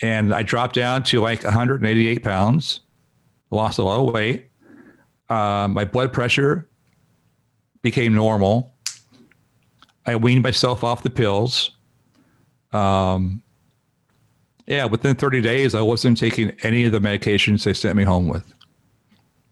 [0.00, 2.80] and I dropped down to like 188 pounds,
[3.50, 4.46] lost a lot of weight.
[5.28, 6.66] Uh, my blood pressure
[7.82, 8.72] became normal.
[10.06, 11.72] I weaned myself off the pills.
[12.72, 13.42] Um,
[14.66, 18.28] yeah, within 30 days, I wasn't taking any of the medications they sent me home
[18.28, 18.55] with.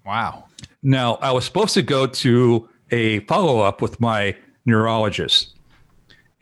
[0.04, 0.44] Wow.
[0.82, 4.36] Now, I was supposed to go to a follow up with my
[4.66, 5.54] neurologist,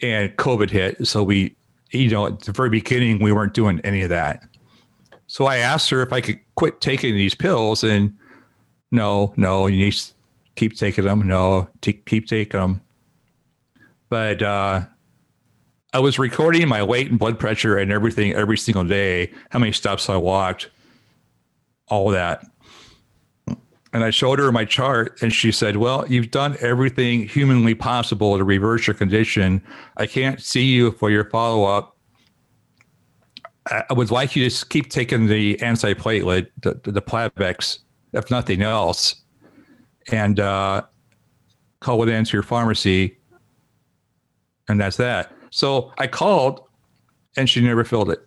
[0.01, 1.07] and COVID hit.
[1.07, 1.57] So we
[1.93, 4.43] you know, at the very beginning, we weren't doing any of that.
[5.27, 8.17] So I asked her if I could quit taking these pills, and
[8.91, 10.13] no, no, you need to
[10.57, 11.27] keep taking them.
[11.27, 12.81] No, t- keep taking them.
[14.09, 14.83] But uh,
[15.93, 19.73] I was recording my weight and blood pressure and everything every single day, how many
[19.73, 20.71] steps I walked.
[21.89, 22.45] all that.
[23.93, 28.39] And I showed her my chart, and she said, Well, you've done everything humanly possible
[28.39, 29.63] to reverse your condition.
[29.99, 31.97] I can't see you for your follow up.
[33.67, 37.79] I would like you to keep taking the antiplatelet, the, the Plavix,
[38.13, 39.15] if nothing else,
[40.11, 40.83] and uh,
[41.81, 43.19] call it into your pharmacy.
[44.69, 45.33] And that's that.
[45.51, 46.63] So I called,
[47.37, 48.27] and she never filled it.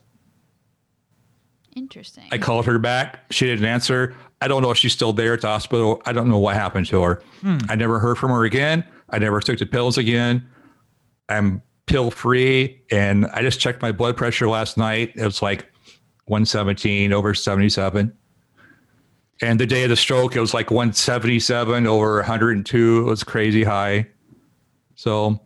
[1.75, 2.23] Interesting.
[2.31, 3.31] I called her back.
[3.31, 4.15] She didn't answer.
[4.41, 6.01] I don't know if she's still there at the hospital.
[6.05, 7.21] I don't know what happened to her.
[7.41, 7.57] Hmm.
[7.69, 8.85] I never heard from her again.
[9.09, 10.47] I never took the pills again.
[11.27, 12.81] I'm pill free.
[12.91, 15.11] And I just checked my blood pressure last night.
[15.15, 15.65] It was like
[16.25, 18.15] 117 over 77.
[19.41, 22.99] And the day of the stroke, it was like 177 over 102.
[22.99, 24.07] It was crazy high.
[24.95, 25.41] So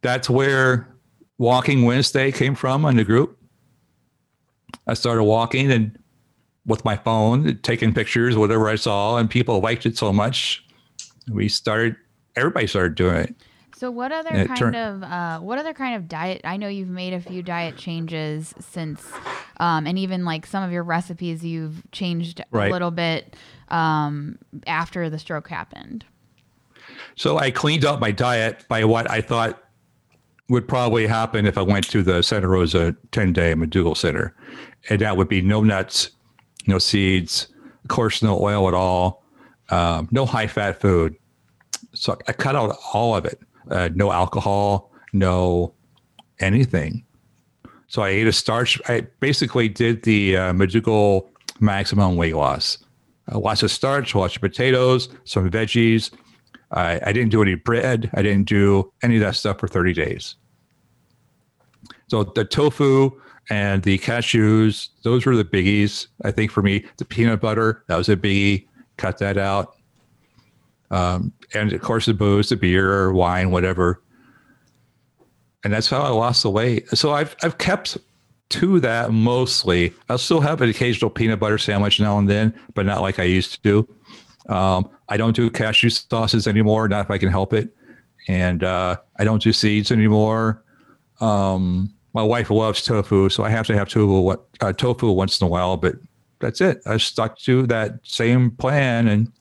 [0.00, 0.88] that's where
[1.36, 3.36] Walking Wednesday came from in the group.
[4.86, 5.98] I started walking and
[6.66, 10.64] with my phone, taking pictures, whatever I saw, and people liked it so much.
[11.30, 11.96] We started,
[12.36, 13.34] everybody started doing it.
[13.76, 16.42] So what other kind turned, of uh, what other kind of diet?
[16.44, 19.10] I know you've made a few diet changes since,
[19.58, 22.68] um, and even like some of your recipes you've changed right.
[22.68, 23.36] a little bit
[23.68, 26.04] um, after the stroke happened.
[27.16, 29.62] So I cleaned up my diet by what I thought
[30.50, 34.34] would probably happen if I went to the Santa Rosa 10 day McDougall Center.
[34.88, 36.10] And that would be no nuts,
[36.66, 37.48] no seeds,
[37.84, 39.24] of course, no oil at all,
[39.70, 41.14] um, no high fat food.
[41.94, 45.72] So I cut out all of it uh, no alcohol, no
[46.40, 47.04] anything.
[47.88, 48.80] So I ate a starch.
[48.88, 50.52] I basically did the uh,
[51.60, 52.78] maximum weight loss.
[53.30, 56.10] Uh, lots of starch, lots of potatoes, some veggies.
[56.72, 58.10] I, I didn't do any bread.
[58.14, 60.36] I didn't do any of that stuff for 30 days.
[62.10, 63.12] So the tofu
[63.50, 66.08] and the cashews, those were the biggies.
[66.24, 68.66] I think for me, the peanut butter, that was a biggie.
[68.96, 69.76] Cut that out.
[70.90, 74.02] Um, and of course, the booze, the beer, wine, whatever.
[75.62, 76.88] And that's how I lost the weight.
[76.88, 77.96] So I've I've kept
[78.50, 79.94] to that mostly.
[80.08, 83.24] I'll still have an occasional peanut butter sandwich now and then, but not like I
[83.24, 83.88] used to.
[84.48, 87.68] Um, I don't do cashew sauces anymore, not if I can help it.
[88.26, 90.64] And uh, I don't do seeds anymore.
[91.20, 95.46] Um, my wife loves tofu, so I have to have tofu, uh, tofu once in
[95.46, 95.94] a while, but
[96.40, 96.80] that's it.
[96.86, 99.32] I stuck to that same plan and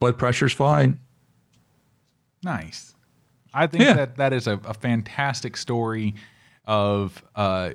[0.00, 0.98] blood pressure's fine.
[2.42, 2.94] Nice.
[3.54, 3.94] I think yeah.
[3.94, 6.14] that that is a, a fantastic story
[6.66, 7.70] of uh,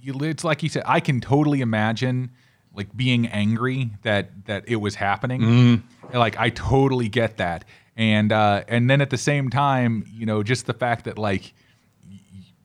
[0.00, 0.82] you, it's like you said.
[0.84, 2.32] I can totally imagine
[2.74, 5.40] like being angry that that it was happening.
[5.40, 5.82] Mm.
[6.12, 7.64] Like I totally get that,
[7.96, 11.54] and uh, and then at the same time, you know, just the fact that like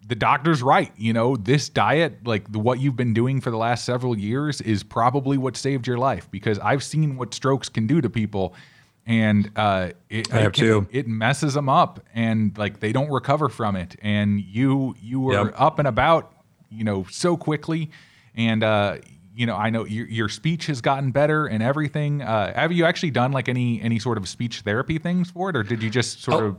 [0.07, 0.91] the doctor's right.
[0.97, 4.83] You know, this diet, like what you've been doing for the last several years, is
[4.83, 8.55] probably what saved your life because I've seen what strokes can do to people
[9.07, 10.87] and uh, it, I have can, too.
[10.91, 13.95] It messes them up, and like they don't recover from it.
[14.01, 15.53] And you you were yep.
[15.55, 16.33] up and about,
[16.69, 17.89] you know, so quickly,
[18.35, 18.97] and uh,
[19.33, 22.21] you know, I know your, your speech has gotten better and everything.
[22.21, 25.55] Uh, have you actually done like any any sort of speech therapy things for it,
[25.55, 26.57] or did you just sort oh, of?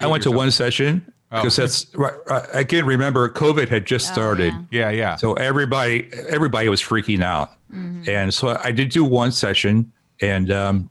[0.00, 0.32] I went yourself?
[0.32, 1.62] to one session because oh.
[1.62, 2.14] that's right.
[2.52, 4.52] Again, remember, COVID had just oh, started.
[4.70, 4.90] Yeah.
[4.90, 5.16] yeah, yeah.
[5.16, 8.08] So everybody everybody was freaking out, mm-hmm.
[8.08, 9.90] and so I did do one session,
[10.20, 10.90] and um,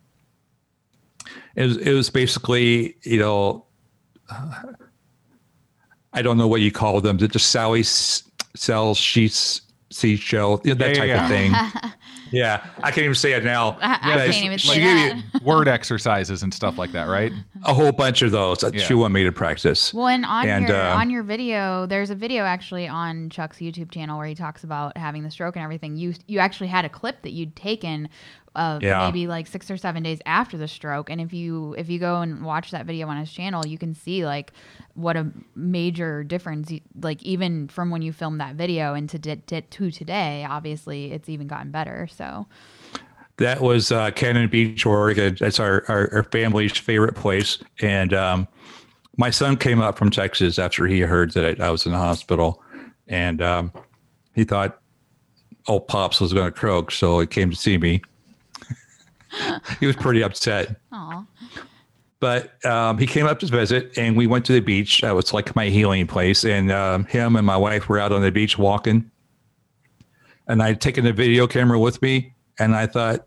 [1.54, 3.66] it was, it was basically, you know,
[6.12, 10.78] I don't know what you call them, just Sally sells sheets, sea shell, you know,
[10.78, 11.24] that yeah, type yeah.
[11.24, 11.92] of thing.
[12.32, 13.78] yeah, I can't even say it now.
[13.80, 15.42] I, I can't even say that.
[15.42, 17.32] word exercises and stuff like that, right?
[17.64, 18.82] A whole bunch of those that yeah.
[18.82, 19.94] she wanted me to practice.
[19.94, 23.58] Well, and on and, your uh, on your video, there's a video actually on Chuck's
[23.58, 25.96] YouTube channel where he talks about having the stroke and everything.
[25.96, 28.08] You you actually had a clip that you'd taken
[28.54, 29.06] uh, yeah.
[29.06, 31.10] maybe like six or seven days after the stroke.
[31.10, 33.94] And if you if you go and watch that video on his channel, you can
[33.94, 34.52] see like
[34.94, 36.72] what a major difference.
[37.00, 41.46] Like even from when you filmed that video and to to today, obviously it's even
[41.46, 42.08] gotten better.
[42.10, 42.46] So.
[43.38, 45.36] That was uh, Cannon Beach, Oregon.
[45.40, 47.58] That's our, our, our family's favorite place.
[47.80, 48.46] And um,
[49.16, 51.98] my son came up from Texas after he heard that I, I was in the
[51.98, 52.62] hospital.
[53.08, 53.72] And um,
[54.34, 54.80] he thought
[55.66, 56.90] old Pops was going to croak.
[56.90, 58.02] So he came to see me
[59.80, 60.76] he was pretty upset.
[60.92, 61.26] Aww.
[62.20, 65.00] But um, he came up to visit, and we went to the beach.
[65.00, 66.44] That was like my healing place.
[66.44, 69.10] And um, him and my wife were out on the beach walking.
[70.46, 73.26] And I'd taken a video camera with me, and I thought,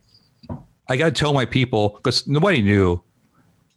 [0.87, 3.01] I got to tell my people because nobody knew.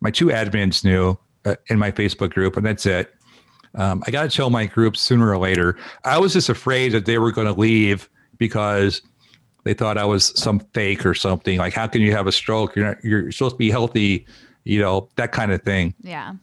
[0.00, 3.12] My two admins knew uh, in my Facebook group, and that's it.
[3.74, 5.76] Um, I got to tell my group sooner or later.
[6.04, 8.08] I was just afraid that they were going to leave
[8.38, 9.02] because
[9.64, 11.58] they thought I was some fake or something.
[11.58, 12.74] Like, how can you have a stroke?
[12.76, 14.26] You're not, you're supposed to be healthy,
[14.64, 15.94] you know, that kind of thing.
[16.00, 16.34] Yeah.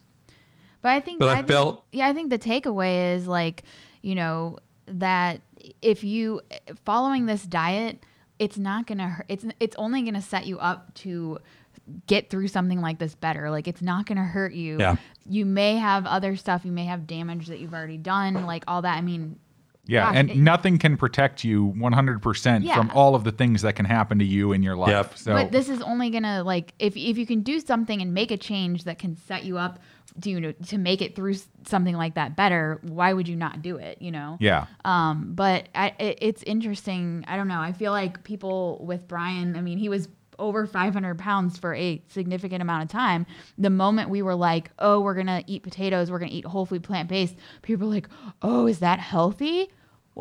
[0.82, 3.64] But I think But I think- felt- yeah, I think the takeaway is like,
[4.02, 5.42] you know, that
[5.82, 6.42] if you
[6.86, 8.04] following this diet,
[8.38, 11.40] it's not going to hurt it's it's only going to set you up to
[12.08, 13.50] get through something like this better.
[13.50, 14.78] Like it's not going to hurt you.
[14.80, 14.98] Yeah.
[15.28, 18.84] You may have other stuff, you may have damage that you've already done, like all
[18.84, 18.96] that.
[18.98, 19.40] I mean,
[19.88, 22.76] Yeah, Gosh, and it- nothing can protect you 100% Yeah.
[22.76, 24.90] from all of the things that can happen to you in your life.
[24.90, 25.18] Yep.
[25.18, 28.32] So but this is only gonna like if if you can do something and make
[28.32, 29.80] a change that can set you up
[30.22, 31.36] to you know to make it through
[31.68, 34.66] something like that better why would you not do it you know yeah.
[34.86, 39.58] um but I, it, it's interesting i don't know i feel like people with brian
[39.58, 40.08] i mean he was
[40.40, 43.26] over 500 pounds for a significant amount of time
[43.58, 46.84] the moment we were like oh we're gonna eat potatoes we're gonna eat whole food
[46.84, 48.10] plant-based people were like
[48.42, 49.70] oh is that healthy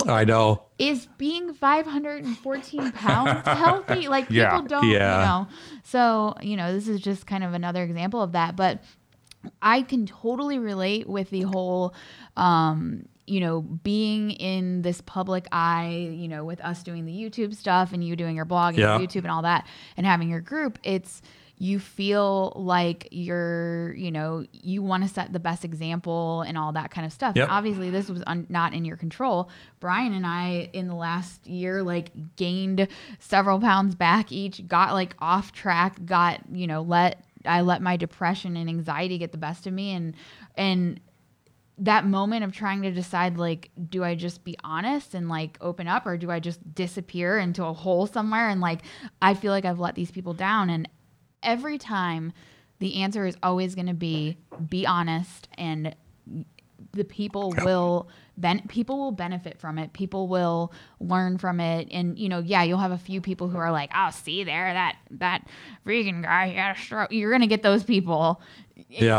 [0.09, 0.65] I know.
[0.77, 4.09] is being 514 pounds healthy?
[4.09, 5.21] Like people don't, Yeah.
[5.21, 5.49] you know.
[5.85, 8.57] So, you know, this is just kind of another example of that.
[8.57, 8.83] But
[9.63, 11.95] I can totally relate with the whole,
[12.37, 17.55] um, you know, being in this public eye, you know, with us doing the YouTube
[17.55, 18.99] stuff and you doing your blog and Yeah.
[18.99, 19.67] YouTube and all that
[19.97, 21.23] and having your group, it's,
[21.57, 26.73] you feel like you're, you know, you want to set the best example and all
[26.73, 27.37] that kind of stuff.
[27.37, 27.49] Yep.
[27.49, 29.49] Obviously, this was un- not in your control.
[29.79, 32.89] Brian and I, in the last year, like gained
[33.21, 37.97] several pounds back each, got like off track, got, you know, let, I let my
[37.97, 39.93] depression and anxiety get the best of me.
[39.93, 40.15] And,
[40.57, 41.01] and,
[41.79, 45.89] that moment of trying to decide like do i just be honest and like open
[45.89, 48.49] up or do i just disappear into a hole somewhere?
[48.49, 48.83] And like
[49.21, 50.71] i feel like i've let these people down.
[50.71, 50.89] And
[51.43, 52.33] every time
[52.79, 54.37] the answer is always going to be
[54.69, 55.49] be honest.
[55.57, 55.95] And
[56.93, 59.93] the people will ben- people will benefit from it.
[59.93, 61.89] People will learn from it.
[61.91, 64.73] And you know yeah you'll have a few people who are like oh see there
[64.73, 65.47] that that
[65.85, 67.13] vegan guy he had a stroke.
[67.13, 68.41] You're gonna get those people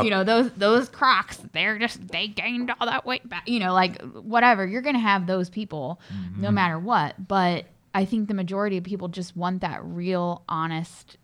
[0.04, 3.74] You know those those crocs they're just they gained all that weight back you know
[3.74, 6.02] like whatever you're gonna have those people
[6.38, 6.56] no mm-hmm.
[6.56, 11.18] matter what but i think the majority of people just want that real honest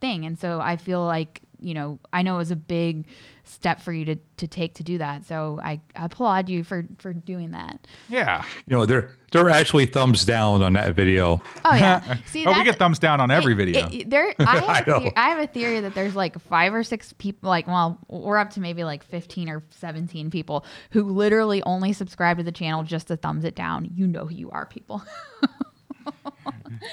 [0.00, 0.24] thing.
[0.24, 3.06] And so I feel like, you know, I know it was a big
[3.44, 5.24] step for you to, to take to do that.
[5.24, 7.86] So I applaud you for, for doing that.
[8.08, 8.44] Yeah.
[8.66, 11.40] You know, they're they're actually thumbs down on that video.
[11.64, 12.16] Oh yeah.
[12.26, 13.88] See, oh, we get thumbs down on every it- video.
[13.90, 16.74] it- there, I have, I a the- I have a theory that there's like five
[16.74, 21.04] or six people, like, well, we're up to maybe like 15 or 17 people who
[21.04, 23.90] literally only subscribe to the channel just to thumbs it down.
[23.94, 25.02] You know who you are, people.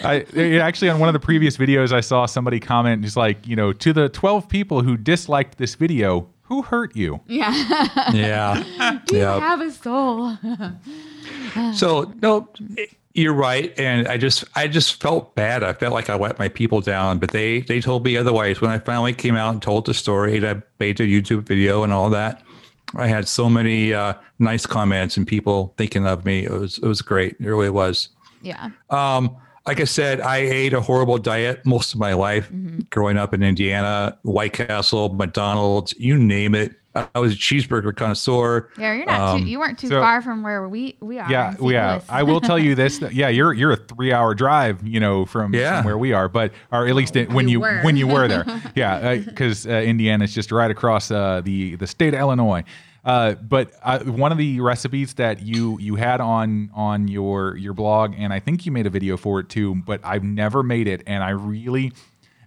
[0.03, 0.25] I
[0.59, 3.73] actually on one of the previous videos I saw somebody comment just like, you know,
[3.73, 7.21] to the 12 people who disliked this video, who hurt you?
[7.27, 7.51] yeah.
[8.13, 8.99] Yeah.
[9.05, 9.39] Do you yeah.
[9.39, 10.37] have a soul?
[11.75, 12.49] So no,
[13.13, 15.63] you're right, and I just I just felt bad.
[15.63, 18.59] I felt like I let my people down, but they they told me otherwise.
[18.59, 21.83] When I finally came out and told the story, and I made a YouTube video
[21.83, 22.41] and all that,
[22.95, 26.43] I had so many uh, nice comments and people thinking of me.
[26.45, 27.35] It was it was great.
[27.39, 28.09] It really was.
[28.43, 28.69] Yeah.
[28.89, 29.35] Um,
[29.65, 32.51] like I said, I ate a horrible diet most of my life
[32.89, 34.17] growing up in Indiana.
[34.23, 36.73] White Castle, McDonald's, you name it.
[36.95, 38.69] I was a cheeseburger connoisseur.
[38.77, 41.31] Yeah, you're not Um, too, you weren't too so- far from where we, we are.
[41.31, 42.01] Yeah, yeah.
[42.09, 42.97] I will tell you this.
[42.99, 45.77] That, yeah, you're you're a three hour drive, you know, from, Yeah.
[45.77, 47.81] from where we are, but or at least when You you were.
[47.81, 48.45] when you were there.
[48.75, 52.63] Yeah, because uh, Indiana is just right across uh, the the state of Illinois.
[53.03, 57.73] Uh, but uh, one of the recipes that you you had on on your your
[57.73, 60.87] blog, and I think you made a video for it too, but I've never made
[60.87, 61.91] it, and I really,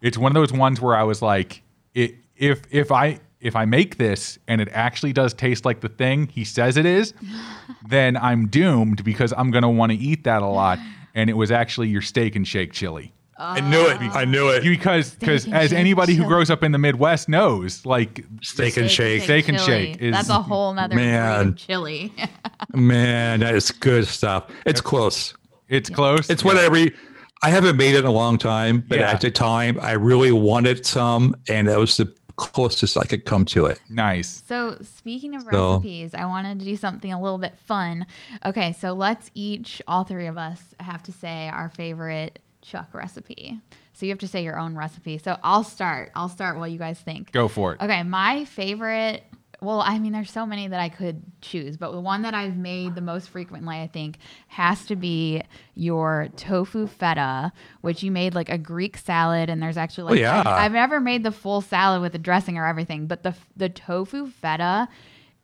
[0.00, 1.62] it's one of those ones where I was like,
[1.94, 5.90] it, if if I if I make this and it actually does taste like the
[5.90, 7.12] thing he says it is,
[7.88, 10.78] then I'm doomed because I'm gonna want to eat that a lot.
[11.18, 13.14] And it was actually your steak and shake chili.
[13.38, 14.00] I knew it.
[14.00, 14.62] I knew it.
[14.62, 18.90] Because because as shake anybody who grows up in the Midwest knows, like Steak and
[18.90, 19.22] shake.
[19.24, 19.92] Steak and chili.
[19.92, 21.50] shake is- That's a whole nother Man.
[21.50, 22.12] breed chili.
[22.74, 24.50] Man, that is good stuff.
[24.64, 25.34] It's close.
[25.68, 26.30] it's close.
[26.30, 26.94] It's what every.
[27.42, 29.10] I haven't made it in a long time, but Yeah.
[29.10, 33.44] at the time, I really wanted some, and that was the closest I could come
[33.46, 33.78] to it.
[33.90, 34.42] nice.
[34.48, 38.06] So, speaking of So- recipes, I wanted to do something a little bit fun.
[38.44, 43.60] Okay, so let's each, all three of us, have to say our favorite Chuck recipe.
[43.92, 45.18] So, you have to say your own recipe.
[45.18, 46.10] So, I'll start.
[46.14, 47.32] I'll start while you guys think.
[47.32, 47.80] Go for it.
[47.80, 49.22] Okay, my favorite.
[49.62, 52.58] Well, I mean, there's so many that I could choose, but the one that I've
[52.58, 55.42] made the most frequently, I think, has to be
[55.74, 60.18] your tofu feta, which you made like a Greek salad, and there's actually oh, like
[60.18, 60.40] Oh, yeah.
[60.40, 63.70] I've, I've never made the full salad with the dressing or everything, but the the
[63.70, 64.88] tofu feta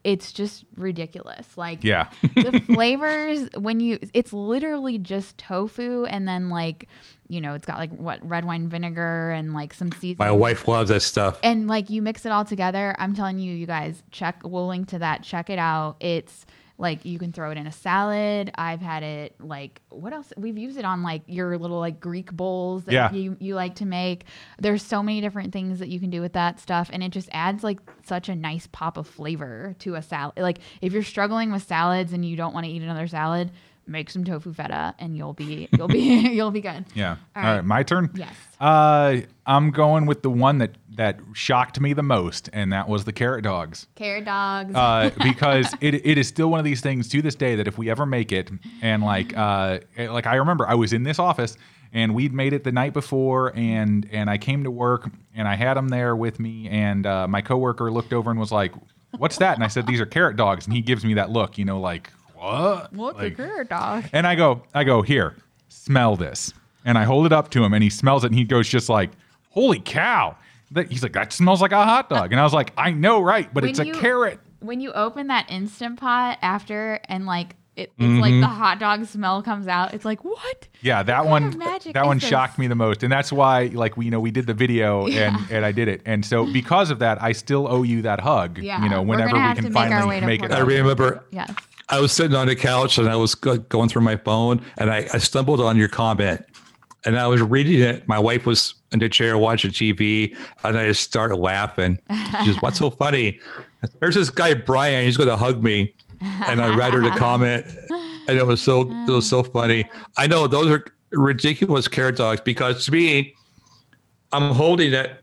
[0.05, 1.57] it's just ridiculous.
[1.57, 2.09] Like Yeah.
[2.35, 6.89] the flavors when you it's literally just tofu and then like
[7.29, 10.67] you know it's got like what red wine vinegar and like some seasoning My wife
[10.69, 11.39] loves that stuff.
[11.43, 14.89] and like you mix it all together i'm telling you you guys check we'll link
[14.89, 16.45] to that check it out it's
[16.79, 18.51] like you can throw it in a salad.
[18.57, 20.33] I've had it like what else?
[20.37, 23.13] We've used it on like your little like greek bowls that Yeah.
[23.13, 24.25] you, you like to make.
[24.59, 27.29] There's so many different things that you can do with that stuff and it just
[27.33, 31.53] adds like such a nice pop of flavor to a salad like if you're struggling
[31.53, 33.51] with salads and you don't want to eat another salad
[33.87, 35.99] make some tofu feta and you'll be you'll be
[36.33, 37.11] you'll be good Yeah.
[37.11, 37.57] All All right.
[37.57, 37.65] right.
[37.65, 38.11] my turn.
[38.15, 38.35] Yes.
[38.61, 43.05] Uh, I'm going with the one that that shocked me the most, and that was
[43.05, 43.87] the carrot dogs.
[43.97, 47.57] carrot dogs Uh, because it, it is still one of these things to this day
[47.57, 48.51] that if we ever make it,
[48.83, 51.57] and like uh, like I remember I was in this office
[51.95, 55.57] and we'd made it the night before, and and I came to work and I
[55.57, 58.73] had them there with me, and uh, my coworker looked over and was like,
[59.17, 61.59] "What's that?" And I said, "These are carrot dogs," and he gives me that look,
[61.59, 62.11] you know, like
[62.43, 62.93] what?
[62.93, 65.37] what's Like- a carrot dog and I go, I go, here,
[65.69, 66.53] smell this.
[66.85, 68.89] And I hold it up to him and he smells it and he goes just
[68.89, 69.11] like,
[69.51, 70.37] holy cow.
[70.73, 72.33] That- He's like, that smells like a hot dog.
[72.33, 73.53] And I was like, I know, right?
[73.53, 74.41] But When it's a you- carrot.
[74.61, 78.43] when you open that instant pot after and like it, it's like mm-hmm.
[78.43, 81.95] the hot dog smell comes out it's like what Yeah, that kind one of magic
[81.95, 82.29] that is one this?
[82.29, 83.03] shocked me the most.
[83.03, 85.89] And that's why like we you know we did the video and and I did
[85.89, 86.03] it.
[86.05, 89.33] And so because of that, I still owe you that hug, Yeah, you know, whenever
[89.33, 90.53] we can to make finally make it.
[90.53, 91.51] I remember yes
[91.89, 95.09] I was sitting on the couch and I was going through my phone and I,
[95.13, 96.45] I stumbled on your comment
[97.05, 98.07] and I was reading it.
[98.09, 101.99] My wife was in the chair watching TV and I just started laughing.
[102.45, 103.41] She's, what's so funny?
[104.01, 105.95] There's this guy, Brian, he's going to hug me.
[106.47, 107.67] And I read her the comment
[108.29, 109.85] and it was so, it was so funny.
[110.17, 113.35] I know those are ridiculous carrot dogs because to me,
[114.33, 115.23] I'm holding it,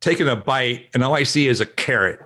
[0.00, 2.20] taking a bite, and all I see is a carrot.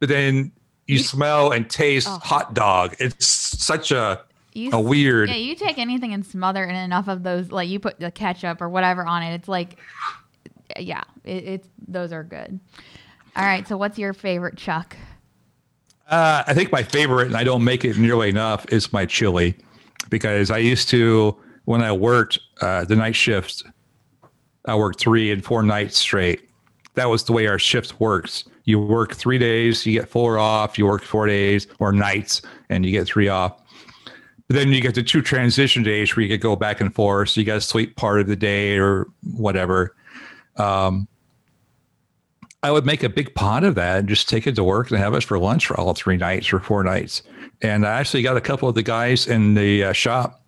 [0.00, 0.52] But then
[0.88, 2.96] you smell and taste hot dog.
[2.98, 4.22] It's such a
[4.54, 5.28] you, a weird.
[5.28, 8.10] yeah you take anything and smother it in enough of those like you put the
[8.10, 9.78] ketchup or whatever on it it's like
[10.78, 12.58] yeah it, it's those are good
[13.36, 14.96] all right so what's your favorite chuck
[16.08, 19.54] Uh, I think my favorite, and I don't make it nearly enough, is my chili,
[20.08, 21.36] because I used to
[21.66, 23.62] when I worked uh, the night shift,
[24.64, 26.47] I worked three and four nights straight.
[26.98, 28.42] That was the way our shift works.
[28.64, 30.76] You work three days, you get four off.
[30.76, 33.52] You work four days or nights, and you get three off.
[34.48, 37.28] But then you get the two transition days where you could go back and forth.
[37.30, 39.94] So you got to sleep part of the day or whatever.
[40.56, 41.06] Um,
[42.64, 44.98] I would make a big pot of that and just take it to work and
[44.98, 47.22] have it for lunch for all three nights or four nights.
[47.62, 50.42] And I actually got a couple of the guys in the uh, shop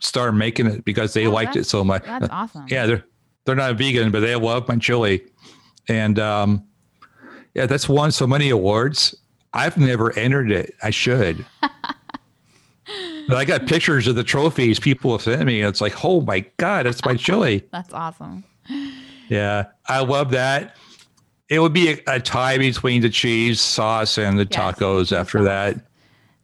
[0.00, 2.04] started making it because they Oh, liked it so much.
[2.04, 2.66] that's awesome.
[2.68, 3.04] Yeah, they're
[3.46, 5.22] they're not vegan, but they love my chili.
[5.88, 6.64] And um,
[7.54, 9.14] yeah, that's won so many awards.
[9.52, 10.74] I've never entered it.
[10.82, 11.44] I should.
[13.28, 15.60] but I got pictures of the trophies people have sent me.
[15.60, 17.64] And it's like, oh my God, that's my chili.
[17.70, 18.44] that's awesome
[19.28, 20.76] Yeah, I love that.
[21.48, 25.42] It would be a, a tie between the cheese sauce and the Yes, tacos after
[25.44, 25.76] that.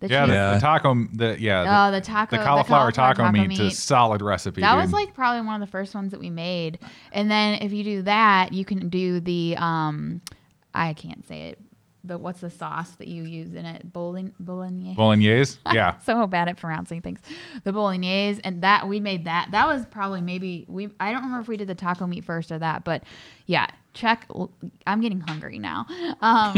[0.00, 0.54] The Yeah, the, Yeah.
[0.54, 3.60] the taco the yeah, oh the taco the, cauliflower, taco, meat, meat.
[3.60, 4.60] is solid recipe.
[4.60, 4.84] That dude.
[4.84, 6.78] was like probably one of the first ones that we made.
[7.12, 10.20] And then if you do that, you can do the um
[10.74, 11.58] I can't say it.
[12.04, 13.92] But what's the sauce that you use in it?
[13.92, 14.94] Bolognese.
[14.94, 15.58] bolognese.
[15.74, 15.98] Yeah.
[15.98, 17.18] so bad at pronouncing things.
[17.64, 19.48] The bolognese and that we made that.
[19.50, 20.88] That was probably maybe we.
[21.00, 23.02] I don't remember if we did the taco meat first or that, but
[23.46, 23.66] yeah.
[23.94, 24.28] Check.
[24.86, 25.86] I'm getting hungry now.
[26.20, 26.56] Um,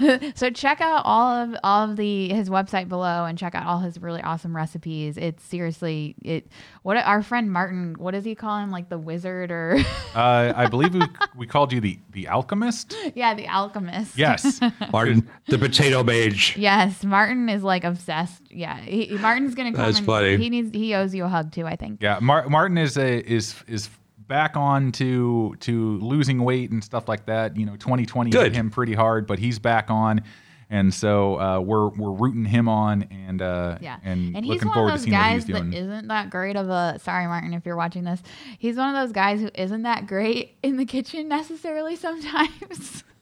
[0.00, 3.66] so, so check out all of all of the his website below and check out
[3.66, 5.16] all his really awesome recipes.
[5.18, 6.48] It's seriously it.
[6.82, 7.94] What our friend Martin.
[7.98, 8.70] What does he call him?
[8.70, 9.78] Like the wizard or
[10.14, 11.02] Uh, I believe we,
[11.36, 12.96] we called you the the alchemist.
[13.14, 14.16] yeah, the alchemist.
[14.16, 14.60] Yes.
[14.92, 16.56] Martin, the potato mage.
[16.56, 18.42] Yes, Martin is like obsessed.
[18.50, 19.84] Yeah, he, Martin's gonna come.
[19.84, 20.36] That's and funny.
[20.38, 20.70] He needs.
[20.72, 21.66] He owes you a hug too.
[21.66, 22.02] I think.
[22.02, 23.90] Yeah, Mar- Martin is a is is
[24.28, 27.56] back on to to losing weight and stuff like that.
[27.56, 30.22] You know, 2020 hit him pretty hard, but he's back on,
[30.70, 34.74] and so uh, we're we're rooting him on and uh, Yeah, and, he's looking one
[34.74, 35.72] forward of to those seeing what he's guys that doing.
[35.72, 36.98] isn't that great of a.
[37.02, 38.22] Sorry, Martin, if you're watching this,
[38.58, 43.04] he's one of those guys who isn't that great in the kitchen necessarily sometimes.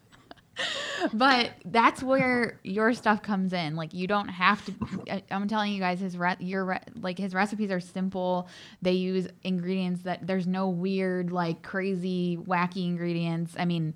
[1.12, 3.76] but that's where your stuff comes in.
[3.76, 4.74] Like you don't have to.
[5.10, 8.48] I- I'm telling you guys, his re- your re- like his recipes are simple.
[8.82, 13.54] They use ingredients that there's no weird like crazy wacky ingredients.
[13.58, 13.94] I mean.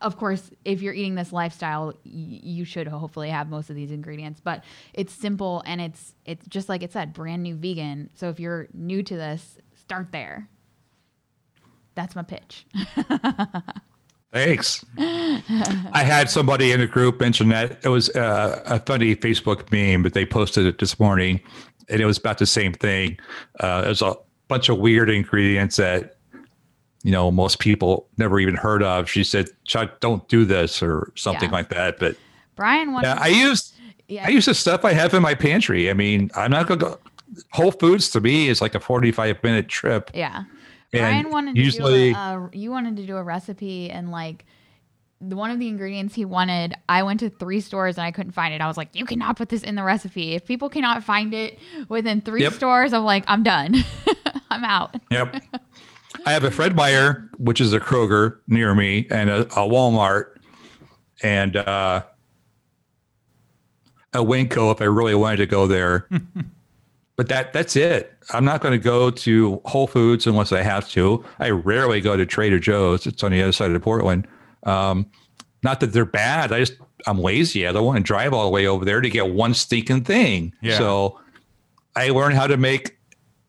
[0.00, 3.90] Of course, if you're eating this lifestyle, y- you should hopefully have most of these
[3.90, 4.38] ingredients.
[4.40, 4.62] But
[4.94, 8.08] it's simple and it's it's just like it said, brand new vegan.
[8.14, 10.48] So if you're new to this, start there.
[11.96, 12.64] That's my pitch.
[14.32, 14.84] Thanks.
[14.98, 20.02] I had somebody in the group mention that it was uh, a funny Facebook meme,
[20.02, 21.40] but they posted it this morning,
[21.88, 23.18] and it was about the same thing.
[23.60, 24.14] Uh, there's a
[24.48, 26.16] bunch of weird ingredients that
[27.04, 29.08] you know most people never even heard of.
[29.08, 31.56] She said, "Chuck, don't do this" or something Yeah.
[31.56, 31.98] like that.
[31.98, 32.16] But
[32.54, 33.72] Brian yeah, I use
[34.08, 35.88] yeah, I use the stuff I have in my pantry.
[35.88, 36.98] I mean, I'm not going to go.
[37.52, 40.10] Whole Foods to me is like a 45 minute trip.
[40.14, 40.44] yeah.
[40.92, 44.10] And Brian wanted usually- to do a, a, you wanted to do a recipe and
[44.10, 44.44] like
[45.20, 48.32] the one of the ingredients he wanted, I went to three stores and I couldn't
[48.32, 48.60] find it.
[48.60, 50.34] I was like, you cannot put this in the recipe.
[50.34, 51.58] If people cannot find it
[51.88, 52.52] within three Yep.
[52.52, 53.74] stores, I'm like, I'm done.
[54.50, 54.94] I'm out.
[55.10, 55.42] Yep.
[56.26, 60.36] I have a Fred Meyer, which is a Kroger near me, and a, a Walmart,
[61.22, 62.02] and uh,
[64.12, 66.08] a Winco if I really wanted to go there.
[67.18, 68.16] but that that's it.
[68.30, 71.24] I'm not going to go to Whole Foods unless I have to.
[71.40, 73.08] I rarely go to Trader Joe's.
[73.08, 74.28] It's on the other side of Portland.
[74.62, 75.04] Um,
[75.64, 76.52] not that they're bad.
[76.52, 76.76] I just
[77.08, 77.66] I'm lazy.
[77.66, 80.54] I don't want to drive all the way over there to get one stinking thing.
[80.62, 80.78] Yeah.
[80.78, 81.18] So
[81.96, 82.96] I learn how to make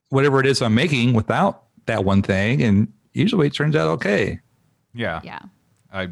[0.09, 4.39] whatever it is I'm making without that one thing, and usually it turns out okay.
[4.95, 5.21] Yeah.
[5.23, 5.41] Yeah.
[5.91, 6.09] I,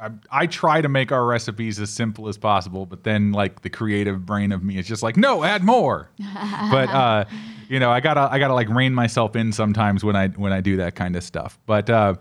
[0.00, 3.70] I I try to make our recipes as simple as possible, but then like the
[3.70, 6.10] creative brain of me is just like, no, add more.
[6.70, 7.24] but uh,
[7.68, 10.60] you know, I gotta I gotta like rein myself in sometimes when I when I
[10.60, 11.58] do that kind of stuff.
[11.66, 12.14] But uh,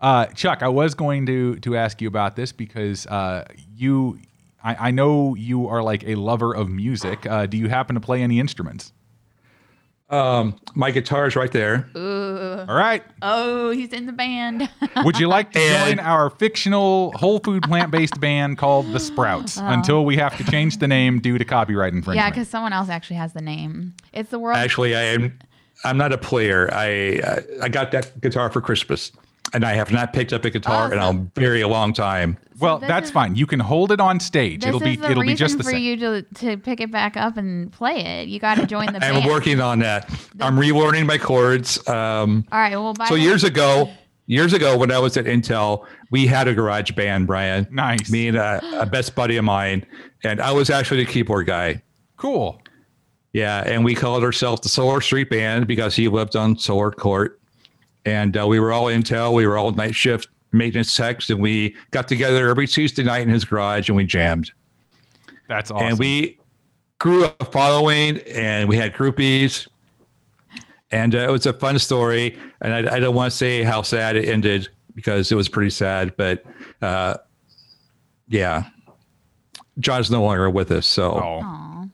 [0.00, 3.44] uh, Chuck, I was going to to ask you about this because uh,
[3.76, 4.18] you,
[4.62, 7.24] I, I know you are like a lover of music.
[7.24, 8.92] Uh, do you happen to play any instruments?
[10.12, 11.88] Um, my guitar is right there.
[11.96, 13.02] All right.
[13.22, 14.68] Oh, he's in the band.
[15.04, 19.56] Would you like to join our fictional whole food plant based band called the Sprouts
[19.56, 22.16] until we have to change the name due to copyright infringement?
[22.24, 23.94] yeah, because someone else actually has the name.
[24.12, 24.58] It's the world.
[24.58, 25.38] Actually, I am.
[25.82, 26.68] I'm not a player.
[26.72, 29.12] I I, I got that guitar for Christmas,
[29.54, 31.30] and I have not picked up a guitar in Awesome.
[31.36, 32.38] a very long time.
[32.58, 33.34] well, that's is- fine.
[33.36, 34.64] You can hold it on stage.
[34.64, 35.72] it'll be it'll be just the same.
[35.72, 38.28] for you to to pick it back up and play it.
[38.28, 39.16] You got to join the band.
[39.16, 40.08] I'm working on that.
[40.40, 41.86] I'm relearning my chords.
[41.88, 42.76] Um, All right.
[42.76, 43.90] Well, by so the- years ago,
[44.26, 47.66] years ago when I was at Intel, we had a garage band, Brian.
[47.70, 48.10] Nice.
[48.10, 49.84] Me and a, a best buddy of mine,
[50.24, 51.82] and I was actually the keyboard guy.
[52.16, 52.60] Cool.
[53.32, 57.40] Yeah, and we called ourselves the Solar Street Band because he lived on Solar Court,
[58.04, 59.34] and uh, we were all Intel.
[59.34, 63.28] We were all night shift maintenance techs, and we got together every Tuesday night in
[63.28, 64.50] his garage and we jammed.
[65.48, 65.86] That's awesome.
[65.86, 66.38] And we
[66.98, 69.66] grew a following, and we had groupies,
[70.90, 72.38] and uh, it was a fun story.
[72.60, 75.70] And I, I don't want to say how sad it ended because it was pretty
[75.70, 76.44] sad, but
[76.80, 77.16] uh,
[78.28, 78.64] yeah,
[79.78, 81.86] John's no longer with us, so oh, Aw.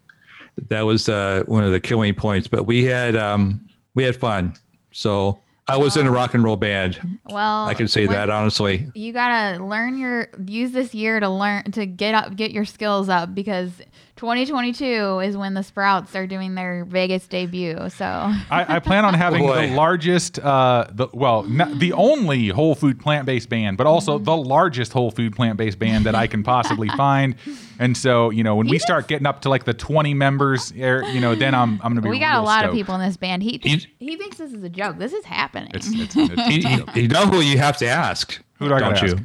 [0.68, 2.48] that was uh, one of the killing points.
[2.48, 4.54] But we had um, we had fun.
[4.92, 7.18] So I was in a rock and roll band.
[7.28, 8.86] Well, I can say when- that honestly.
[8.94, 13.08] You gotta learn your use this year to learn to get up, get your skills
[13.10, 13.70] up because
[14.16, 17.76] 2022 is when the Sprouts are doing their Vegas debut.
[17.90, 19.68] So I, I plan on having Boy.
[19.68, 24.18] the largest, uh, the well, not the only whole food plant based band, but also
[24.18, 27.34] the largest whole food plant based band that I can possibly find.
[27.80, 31.04] And so, you know, when we start getting up to like the 20 members, er,
[31.12, 32.08] you know, then I'm I'm gonna be.
[32.08, 33.42] we got a real lot of people in this band.
[33.42, 34.98] He He's- he thinks this is a joke.
[34.98, 35.70] This is happening.
[35.74, 38.40] It's, it's, it's You, you- you know who you have to ask?
[38.58, 39.12] Who do I don't gotta you?
[39.14, 39.22] ask?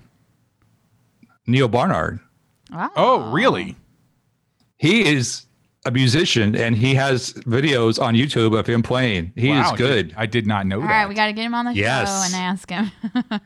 [1.47, 2.19] Neal Barnard.
[2.95, 3.75] oh, really?
[4.77, 5.45] He is
[5.85, 9.33] a musician and he has videos on YouTube of him playing.
[9.35, 10.13] He Wow, is did- good.
[10.17, 10.87] I did not know All that.
[10.87, 12.07] right, we got to get him on the Yes.
[12.07, 12.91] show and ask him.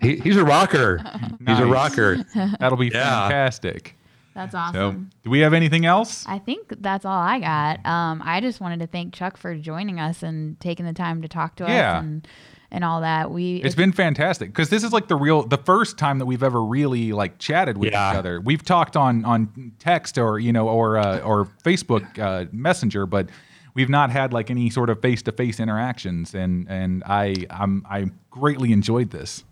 [0.02, 1.02] He, he's a rocker.
[1.48, 2.24] He's a rocker.
[2.60, 3.22] That'll be Yeah.
[3.28, 3.97] fantastic.
[4.38, 5.10] That's So, awesome.
[5.24, 6.24] do we have anything else?
[6.28, 7.86] I think that's all I got.
[7.86, 11.28] Um, I just wanted to thank Chuck for joining us and taking the time to
[11.28, 11.98] talk to Yeah.
[11.98, 12.28] us and
[12.70, 13.32] and all that.
[13.32, 16.44] We It's been fantastic because this is like the real, the first time that we've
[16.44, 18.12] ever really like chatted with Yeah.
[18.12, 18.42] each other.
[18.42, 23.30] We've talked on on text or you know or uh, or Facebook uh, Messenger, but
[23.74, 26.36] we've not had like any sort of face to face interactions.
[26.36, 29.44] And and I I'm I greatly enjoyed this.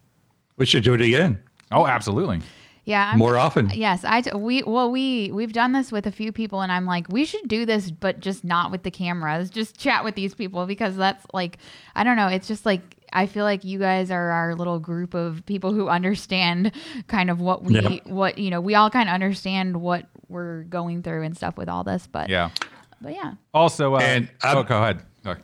[0.57, 1.39] We should do it again
[1.71, 2.41] Oh, absolutely.
[2.85, 3.69] Yeah I'm, more often.
[3.73, 6.85] Yes, I t- we well we we've done this with a few people, and I'm
[6.85, 9.49] like, we should do this, but just not with the cameras.
[9.49, 11.57] Just chat with these people because that's like,
[11.95, 12.27] I don't know.
[12.27, 12.81] It's just like
[13.13, 16.71] I feel like you guys are our little group of people who understand
[17.07, 17.89] kind of what we Yeah.
[18.05, 18.61] what you know.
[18.61, 22.29] We all kind of understand what we're going through and stuff with all this, but
[22.29, 22.49] Yeah.
[23.01, 23.33] but yeah.
[23.53, 25.01] Also, uh, And oh, I'm- go ahead.
[25.23, 25.39] Sorry.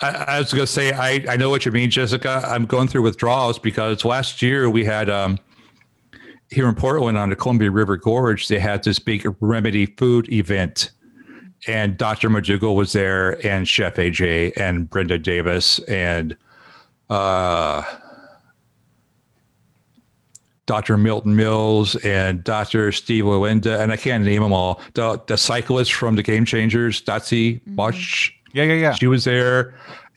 [0.00, 2.42] I, I was going to say, I, I know what you mean, Jessica.
[2.46, 5.38] I'm going through withdrawals because last year we had um,
[6.50, 10.90] here in Portland on the Columbia River Gorge, they had this big remedy food event.
[11.66, 12.28] And Dr.
[12.28, 16.36] McDougall was there, and Chef AJ, and Brenda Davis, and
[17.08, 17.82] uh,
[20.66, 20.96] Dr.
[20.96, 22.90] Milton Mills and Dr.
[22.92, 24.80] Steve Olinda, and I can't name them all.
[24.94, 28.94] The the cyclist from the Game Changers, Dotsie Bausch, Yeah, yeah, yeah.
[28.94, 29.74] she was there.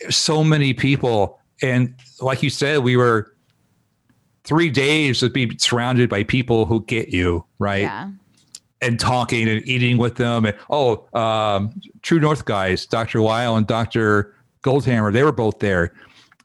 [0.09, 3.33] So many people, and like you said, we were
[4.47, 8.09] three days to be surrounded by people who get you right Yeah.
[8.81, 10.45] and talking and eating with them.
[10.45, 13.21] And oh, um, True North guys, Dr.
[13.21, 14.33] Weil and Dr.
[14.63, 15.93] Goldhamer, they were both there.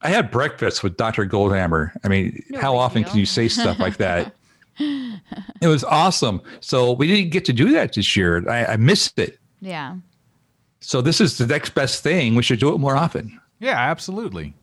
[0.01, 1.25] I had breakfast with Dr.
[1.25, 1.91] Goldhamer.
[2.03, 3.11] I mean, No how often deal.
[3.11, 4.35] can you say stuff like that?
[4.77, 6.41] it was awesome.
[6.59, 8.47] So we didn't get to do that this year.
[8.49, 9.39] I, I missed it.
[9.61, 9.95] Yeah.
[10.81, 12.35] So this is the next best thing.
[12.35, 13.39] We should do it more often.
[13.59, 14.53] Yeah, absolutely.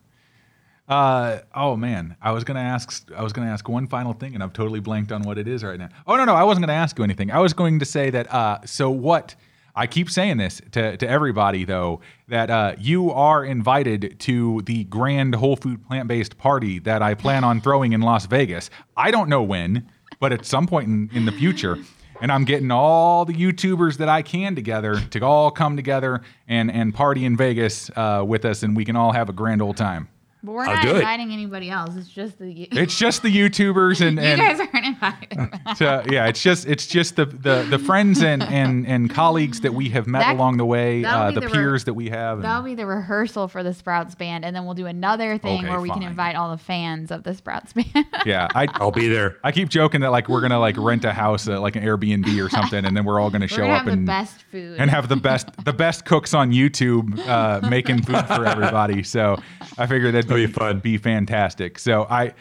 [0.91, 3.09] Uh, oh man, I was gonna ask.
[3.17, 5.63] I was gonna ask one final thing, and I've totally blanked on what it is
[5.63, 5.89] right now.
[6.05, 7.31] Oh no, no, I wasn't gonna ask you anything.
[7.31, 8.33] I was going to say that.
[8.35, 9.37] Uh, so what?
[9.77, 14.83] I keep saying this to to everybody though that uh, you are invited to the
[14.85, 18.69] grand whole food plant based party that I plan on throwing in Las Vegas.
[18.97, 19.89] I don't know when,
[20.19, 21.79] but at some point in, in the future.
[22.21, 26.69] And I'm getting all the YouTubers that I can together to all come together and
[26.69, 29.77] and party in Vegas uh, with us, and we can all have a grand old
[29.77, 30.09] time.
[30.43, 30.97] But we're I'll not do it.
[30.97, 31.97] inviting anybody else.
[31.97, 35.77] It's just the you It's just the YouTubers and, and guys aren't invited.
[35.77, 39.75] to- yeah, it's just it's just the the, the friends and, and and colleagues that
[39.75, 42.09] we have met That- along the way, uh, be the the re- peers that we
[42.09, 42.43] have.
[42.43, 45.69] That'll be the rehearsal for the Sprouts band, and then we'll do another thing Okay,
[45.69, 46.01] where we fine.
[46.01, 48.07] can invite all the fans of the Sprouts band.
[48.25, 49.37] yeah, I I'll be there.
[49.45, 52.43] I keep joking that like we're gonna like rent a house uh, like an Airbnb
[52.45, 54.79] or something, and then we're all gonna We're show gonna up the and best food.
[54.79, 59.03] and have the best the best cooks on YouTube uh, making food for everybody.
[59.03, 59.37] So
[59.77, 60.79] I figured that'd That'll be, fun.
[60.81, 61.79] be fantastic.
[61.79, 62.33] So I,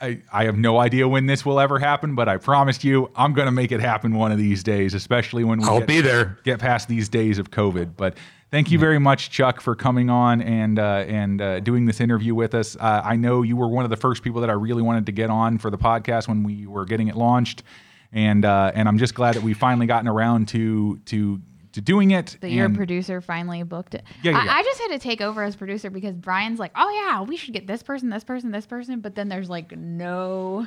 [0.00, 3.32] I I have no idea when this will ever happen, but I promise you I'm
[3.34, 6.38] gonna make it happen one of these days, especially when we I'll get, be there.
[6.44, 7.96] get past these days of COVID.
[7.96, 8.16] But
[8.50, 12.34] thank you very much, Chuck, for coming on and uh, and uh, doing this interview
[12.34, 12.76] with us.
[12.76, 15.12] Uh, I know you were one of the first people that I really wanted to
[15.12, 17.62] get on for the podcast when we were getting it launched,
[18.12, 21.40] and uh, and I'm just glad that we finally gotten around to to
[21.72, 22.36] to doing it.
[22.40, 24.04] that your producer finally booked it.
[24.22, 24.52] Yeah, yeah, I, yeah.
[24.54, 27.54] I just had to take over as producer because Brian's like, oh yeah, we should
[27.54, 30.66] get this person, this person, this person, but then there's like no,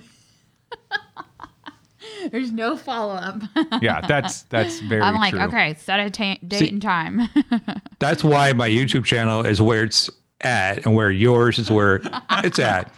[2.32, 3.42] there's no follow up.
[3.82, 5.02] yeah, that's that's very.
[5.02, 5.44] I'm like, true.
[5.44, 7.22] okay, set a ta- date See- and time.
[8.00, 10.10] That's why my YouTube channel is where it's
[10.42, 12.02] at and where yours is where
[12.44, 12.92] it's at.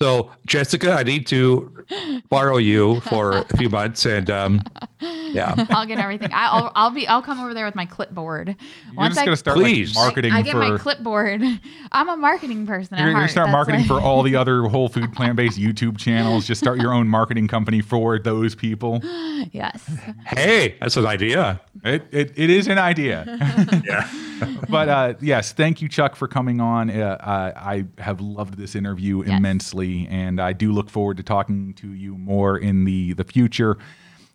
[0.00, 1.84] So, Jessica, I need to
[2.30, 4.06] borrow you for a few months.
[4.06, 4.62] And um,
[5.32, 6.32] yeah, I'll get everything.
[6.32, 8.56] I- I'll I'll be I'll come over there with my clipboard.
[8.96, 9.94] You're just gonna start Please.
[9.94, 10.58] like, marketing I, I get for.
[10.58, 11.42] my clipboard.
[11.92, 12.94] I'm a marketing person.
[12.96, 13.30] at you're gonna heart.
[13.30, 16.46] start That's marketing like- for all the other whole food plant based YouTube channels.
[16.46, 19.00] Just start your own marketing company for those people.
[19.52, 19.88] yes.
[20.26, 21.60] hey, that's an idea.
[21.84, 23.24] It, it, it is an idea.
[23.84, 24.08] Yeah.
[24.68, 26.90] but uh, yes, thank you, Chuck, for coming on.
[26.90, 29.36] Uh, I, I have loved this interview Yes.
[29.38, 33.76] immensely, and I do look forward to talking to you more in the the future.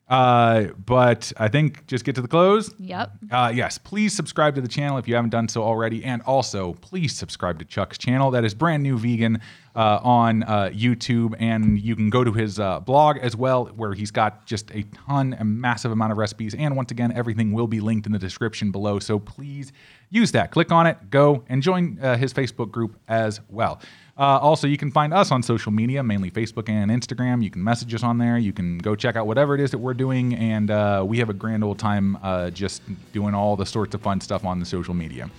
[0.08, 2.74] Uh, but I think just get to the close.
[2.78, 3.12] Yep.
[3.32, 6.06] Uh, yes, please subscribe to the channel if you haven't done so already.
[6.06, 8.30] And also, please subscribe to Chuck's channel.
[8.30, 9.42] That is brand new vegan
[9.76, 11.34] uh, on uh, YouTube.
[11.40, 14.84] And you can go to his uh, blog as well, where he's got just a
[15.08, 16.54] ton, a massive amount of recipes.
[16.54, 19.00] And once again, everything will be linked in the description below.
[19.00, 19.72] So please
[20.12, 20.52] use that.
[20.52, 23.82] Click on it, go, and join uh, his Facebook group as well.
[24.18, 27.44] Uh, also, you can find us on social media, mainly Facebook and Instagram.
[27.44, 28.38] You can message us on there.
[28.38, 31.30] You can go check out whatever it is that we're doing, and uh, we have
[31.30, 34.66] a grand old time uh, just doing all the sorts of fun stuff on the
[34.66, 35.30] social media.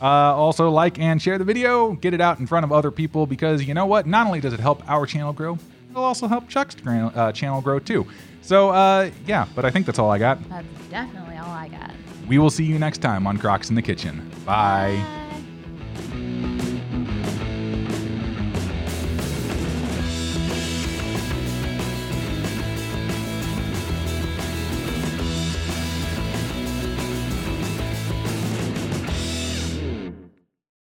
[0.00, 3.26] Uh, also, like and share the video, get it out in front of other people
[3.26, 4.06] because you know what?
[4.06, 5.58] Not only does it help our channel grow,
[5.90, 8.06] it'll also help Chuck's uh, channel grow too.
[8.42, 10.46] So, uh, yeah, but I think that's all I got.
[10.48, 11.90] That's definitely all I got.
[12.28, 14.30] We will see you next time on Crocs in the Kitchen.
[14.44, 15.02] Bye.